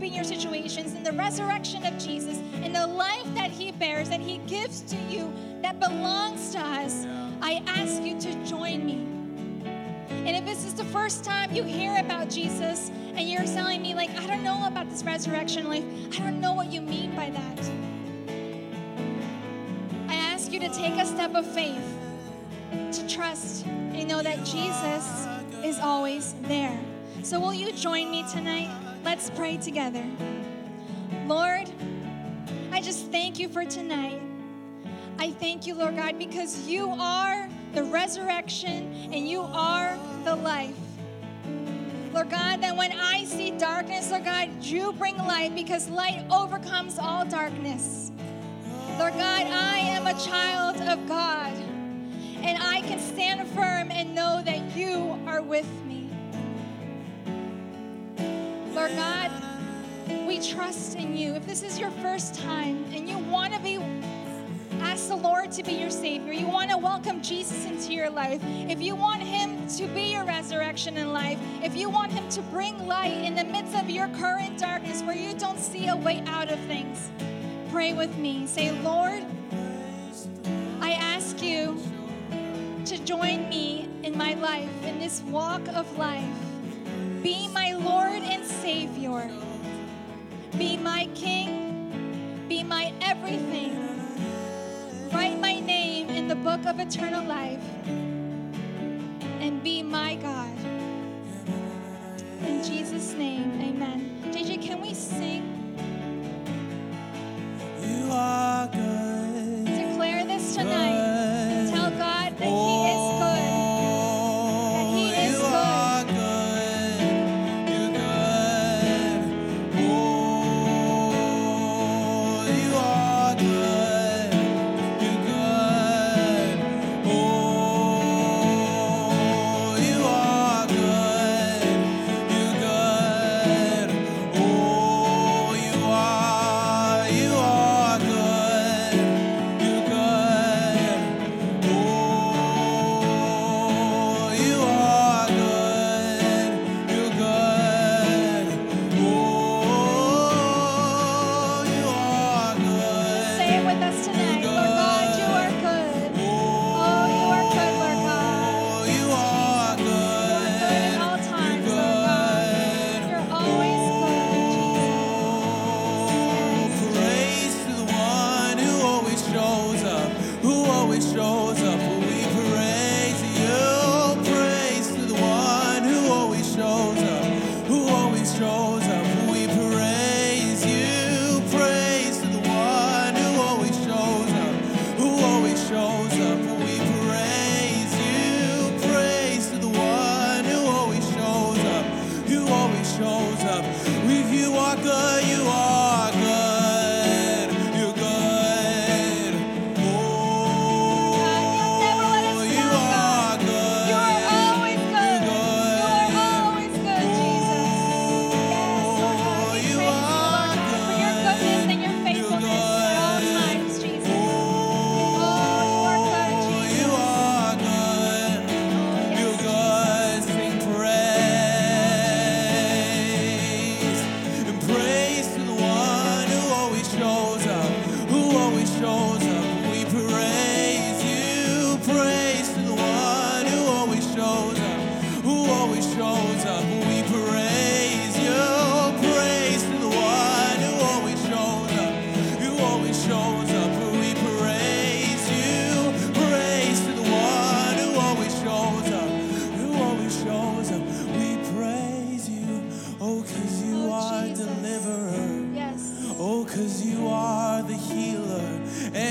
in 0.03 0.13
your 0.13 0.25
situations, 0.25 0.95
in 0.95 1.03
the 1.03 1.13
resurrection 1.13 1.85
of 1.85 1.97
Jesus, 1.99 2.39
in 2.63 2.73
the 2.73 2.87
life 2.87 3.27
that 3.35 3.51
He 3.51 3.73
bears, 3.73 4.09
that 4.09 4.21
He 4.21 4.39
gives 4.47 4.81
to 4.83 4.97
you, 5.09 5.33
that 5.63 5.79
belongs 5.79 6.53
to 6.53 6.59
us, 6.59 7.07
I 7.41 7.63
ask 7.67 8.03
you 8.03 8.19
to 8.21 8.45
join 8.45 8.85
me. 8.85 9.07
And 10.25 10.37
if 10.37 10.45
this 10.45 10.65
is 10.65 10.75
the 10.75 10.85
first 10.85 11.25
time 11.25 11.53
you 11.53 11.65
hear 11.65 11.99
about 11.99 12.29
Jesus 12.29 12.91
and 13.15 13.29
you're 13.29 13.45
telling 13.45 13.83
me, 13.83 13.95
like, 13.95 14.11
I 14.11 14.27
don't 14.27 14.45
know 14.45 14.67
about 14.67 14.89
this 14.89 15.03
resurrection 15.03 15.69
life, 15.69 15.85
I 16.15 16.23
don't 16.23 16.41
know 16.41 16.55
what 16.55 16.73
you 16.73 16.81
mean 16.81 17.15
by 17.17 17.31
that. 17.31 17.71
I 20.09 20.15
ask 20.15 20.53
you 20.53 20.61
to 20.61 20.69
take 20.69 20.95
a 20.95 21.07
step 21.07 21.35
of 21.35 21.47
faith, 21.47 21.99
to 22.93 23.09
trust 23.09 23.67
and 23.67 24.09
know 24.09 24.23
that 24.23 24.45
Jesus 24.45 25.27
is 25.65 25.79
always 25.79 26.35
there. 26.43 26.79
So, 27.23 27.39
will 27.39 27.55
you 27.55 27.73
join 27.73 28.11
me 28.11 28.25
tonight? 28.31 28.82
Let's 29.05 29.31
pray 29.31 29.57
together. 29.57 30.05
Lord, 31.27 31.71
I 32.71 32.81
just 32.81 33.11
thank 33.11 33.39
you 33.39 33.49
for 33.49 33.65
tonight. 33.65 34.21
I 35.19 35.33
thank 35.33 35.67
you, 35.67 35.75
Lord 35.75 35.97
God, 35.97 36.19
because 36.19 36.69
you 36.69 36.89
are 36.91 37.49
the 37.75 37.85
resurrection 37.85 38.93
and 39.13 39.29
you 39.29 39.43
are 39.43 39.99
the 40.25 40.37
life. 40.37 40.77
Lord 42.13 42.31
God, 42.31 42.61
that 42.63 42.77
when 42.77 42.93
I 42.93 43.25
see 43.25 43.51
darkness, 43.53 44.11
Lord 44.11 44.25
God, 44.25 44.51
you 44.63 44.93
bring 44.93 45.17
light 45.17 45.55
because 45.55 45.89
light 45.89 46.25
overcomes 46.31 46.99
all 46.99 47.25
darkness. 47.25 48.13
Lord 48.99 49.15
God, 49.15 49.47
I 49.47 49.79
am 49.79 50.07
a 50.07 50.15
child 50.21 50.77
of 50.89 51.09
God 51.09 51.53
and 52.43 52.63
I 52.63 52.83
can 52.83 52.99
stand 52.99 53.49
firm 53.49 53.91
and 53.91 54.15
know 54.15 54.43
that 54.45 54.77
you 54.77 55.19
are 55.27 55.43
with 55.43 55.69
me. 55.87 55.92
Lord 58.83 58.97
God, 58.97 59.31
we 60.27 60.41
trust 60.41 60.97
in 60.97 61.17
you. 61.17 61.37
If 61.37 61.47
this 61.47 61.63
is 61.63 61.79
your 61.79 61.93
first 61.93 62.35
time 62.35 62.85
and 62.93 63.09
you 63.09 63.17
want 63.17 63.55
to 63.55 63.61
be 63.61 63.79
ask 64.81 65.07
the 65.07 65.15
Lord 65.15 65.53
to 65.53 65.63
be 65.63 65.75
your 65.75 65.89
Savior, 65.89 66.33
you 66.33 66.49
want 66.49 66.69
to 66.73 66.77
welcome 66.77 67.23
Jesus 67.23 67.65
into 67.65 67.93
your 67.93 68.11
life, 68.11 68.41
if 68.43 68.83
you 68.83 68.97
want 68.97 69.23
Him 69.23 69.69
to 69.77 69.87
be 69.87 70.11
your 70.11 70.25
resurrection 70.25 70.97
in 70.97 71.13
life, 71.13 71.39
if 71.63 71.77
you 71.77 71.89
want 71.89 72.11
Him 72.11 72.29
to 72.31 72.43
bring 72.43 72.89
light 72.89 73.13
in 73.13 73.37
the 73.37 73.45
midst 73.45 73.77
of 73.77 73.89
your 73.89 74.09
current 74.09 74.59
darkness 74.59 75.01
where 75.03 75.17
you 75.17 75.33
don't 75.35 75.61
see 75.61 75.87
a 75.87 75.95
way 75.95 76.21
out 76.27 76.51
of 76.51 76.59
things, 76.63 77.09
pray 77.71 77.93
with 77.93 78.19
me. 78.19 78.49
Say, 78.49 78.73
Lord, 78.83 79.25
I 80.81 80.95
ask 80.95 81.41
you 81.41 81.81
to 82.87 82.99
join 83.05 83.49
me 83.49 83.89
in 84.03 84.19
my 84.19 84.35
life, 84.35 84.85
in 84.85 84.99
this 84.99 85.23
walk 85.29 85.69
of 85.69 85.97
life. 85.97 86.27
Be 87.23 87.47
my 87.47 87.73
Lord 87.75 88.23
and 88.25 88.42
Savior. 88.63 89.29
Be 90.57 90.77
my 90.77 91.09
King. 91.17 92.47
Be 92.49 92.63
my 92.63 92.93
everything. 93.01 93.75
write 95.13 95.41
my 95.41 95.59
name 95.59 96.09
in 96.11 96.29
the 96.29 96.37
book 96.37 96.65
of 96.65 96.79
eternal 96.79 97.25
life 97.25 97.61
and 99.41 99.61
be 99.65 99.83
my 99.83 100.15
God. 100.15 100.57
In 102.47 102.63
Jesus' 102.63 103.15
name, 103.15 103.51
amen. 103.61 104.31
JJ, 104.31 104.63
can 104.63 104.81
we 104.81 104.95
sing? 104.95 105.62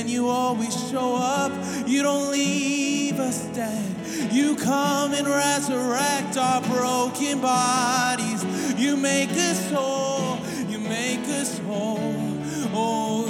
And 0.01 0.09
you 0.09 0.27
always 0.29 0.73
show 0.89 1.15
up. 1.15 1.51
You 1.87 2.01
don't 2.01 2.31
leave 2.31 3.19
us 3.19 3.45
dead. 3.53 3.85
You 4.33 4.55
come 4.55 5.13
and 5.13 5.27
resurrect 5.27 6.37
our 6.37 6.59
broken 6.61 7.39
bodies. 7.39 8.43
You 8.79 8.97
make 8.97 9.29
us 9.29 9.69
whole. 9.69 10.39
You 10.67 10.79
make 10.79 11.19
us 11.27 11.59
whole. 11.59 12.39
Oh, 12.73 13.27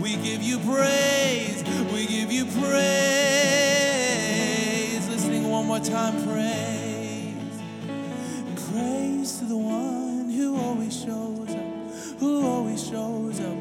we 0.00 0.16
give 0.16 0.42
you 0.42 0.58
praise. 0.58 1.62
We 1.92 2.06
give 2.06 2.32
you 2.32 2.46
praise. 2.46 2.66
Let's 5.08 5.22
sing 5.22 5.48
one 5.48 5.66
more 5.66 5.78
time. 5.78 6.20
Praise. 6.24 7.62
Praise 8.72 9.38
to 9.38 9.44
the 9.44 9.56
one 9.56 10.30
who 10.30 10.56
always 10.56 11.00
shows 11.00 11.54
up, 11.54 12.18
who 12.18 12.44
always 12.44 12.84
shows 12.84 13.38
up. 13.38 13.57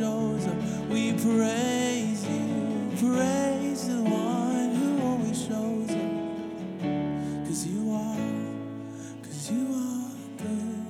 Shows 0.00 0.46
up. 0.46 0.56
We 0.88 1.12
praise 1.12 2.26
you. 2.26 2.90
Praise 2.98 3.86
the 3.86 4.02
one 4.02 4.74
who 4.74 5.02
always 5.06 5.38
shows 5.46 5.90
up. 5.90 7.46
Cause 7.46 7.66
you 7.66 7.92
are, 7.92 9.22
cause 9.22 9.50
you 9.50 9.66
are 9.74 10.10
good. 10.38 10.86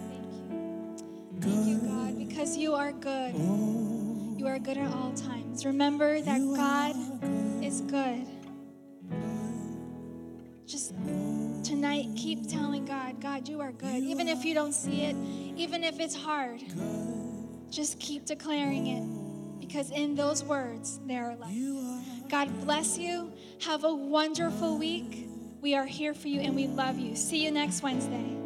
Thank 1.40 1.66
you, 1.66 1.79
Good. 1.79 1.88
God, 1.88 2.18
because 2.18 2.57
you 2.57 2.75
are 2.75 2.92
good. 2.92 3.35
Oh, 3.37 4.35
You 4.38 4.46
are 4.46 4.61
good 4.61 4.79
at 4.79 4.92
all 4.94 5.12
times. 5.14 5.66
Remember 5.66 6.20
that 6.20 6.38
God 6.57 6.94
good. 7.20 7.64
is 7.64 7.81
good. 7.81 8.27
Just 10.66 10.94
tonight, 11.64 12.07
keep 12.16 12.49
telling 12.49 12.85
God, 12.85 13.20
God, 13.20 13.49
you 13.49 13.61
are 13.61 13.73
good. 13.73 14.05
Even 14.05 14.29
if 14.29 14.44
you 14.44 14.55
don't 14.55 14.73
see 14.73 15.03
it, 15.03 15.16
even 15.57 15.83
if 15.83 15.99
it's 15.99 16.14
hard, 16.14 16.62
just 17.70 17.98
keep 18.00 18.26
declaring 18.26 18.87
it 18.87 19.61
because 19.61 19.90
in 19.90 20.14
those 20.14 20.42
words, 20.42 20.98
there 21.06 21.30
are 21.30 21.37
life. 21.37 21.54
God 22.28 22.48
bless 22.64 22.98
you. 22.98 23.33
Have 23.62 23.85
a 23.85 23.94
wonderful 23.94 24.76
week. 24.78 25.28
We 25.61 25.74
are 25.74 25.87
here 25.87 26.14
for 26.14 26.28
you 26.28 26.40
and 26.40 26.54
we 26.54 26.66
love 26.66 26.98
you. 26.98 27.14
See 27.14 27.44
you 27.44 27.50
next 27.50 27.83
Wednesday. 27.83 28.37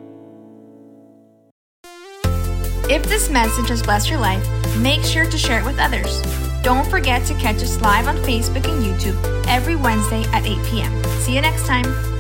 If 2.91 3.03
this 3.05 3.31
message 3.31 3.69
has 3.69 3.83
blessed 3.83 4.11
your 4.11 4.19
life, 4.19 4.47
make 4.77 5.03
sure 5.03 5.25
to 5.25 5.39
share 5.39 5.61
it 5.61 5.65
with 5.65 5.79
others. 5.79 6.21
Don't 6.63 6.87
forget 6.91 7.25
to 7.27 7.35
catch 7.35 7.57
us 7.57 7.81
live 7.81 8.09
on 8.09 8.17
Facebook 8.19 8.69
and 8.69 8.83
YouTube 8.83 9.47
every 9.47 9.77
Wednesday 9.77 10.25
at 10.33 10.45
8 10.45 10.59
p.m. 10.67 11.05
See 11.21 11.35
you 11.35 11.41
next 11.41 11.67
time. 11.67 12.14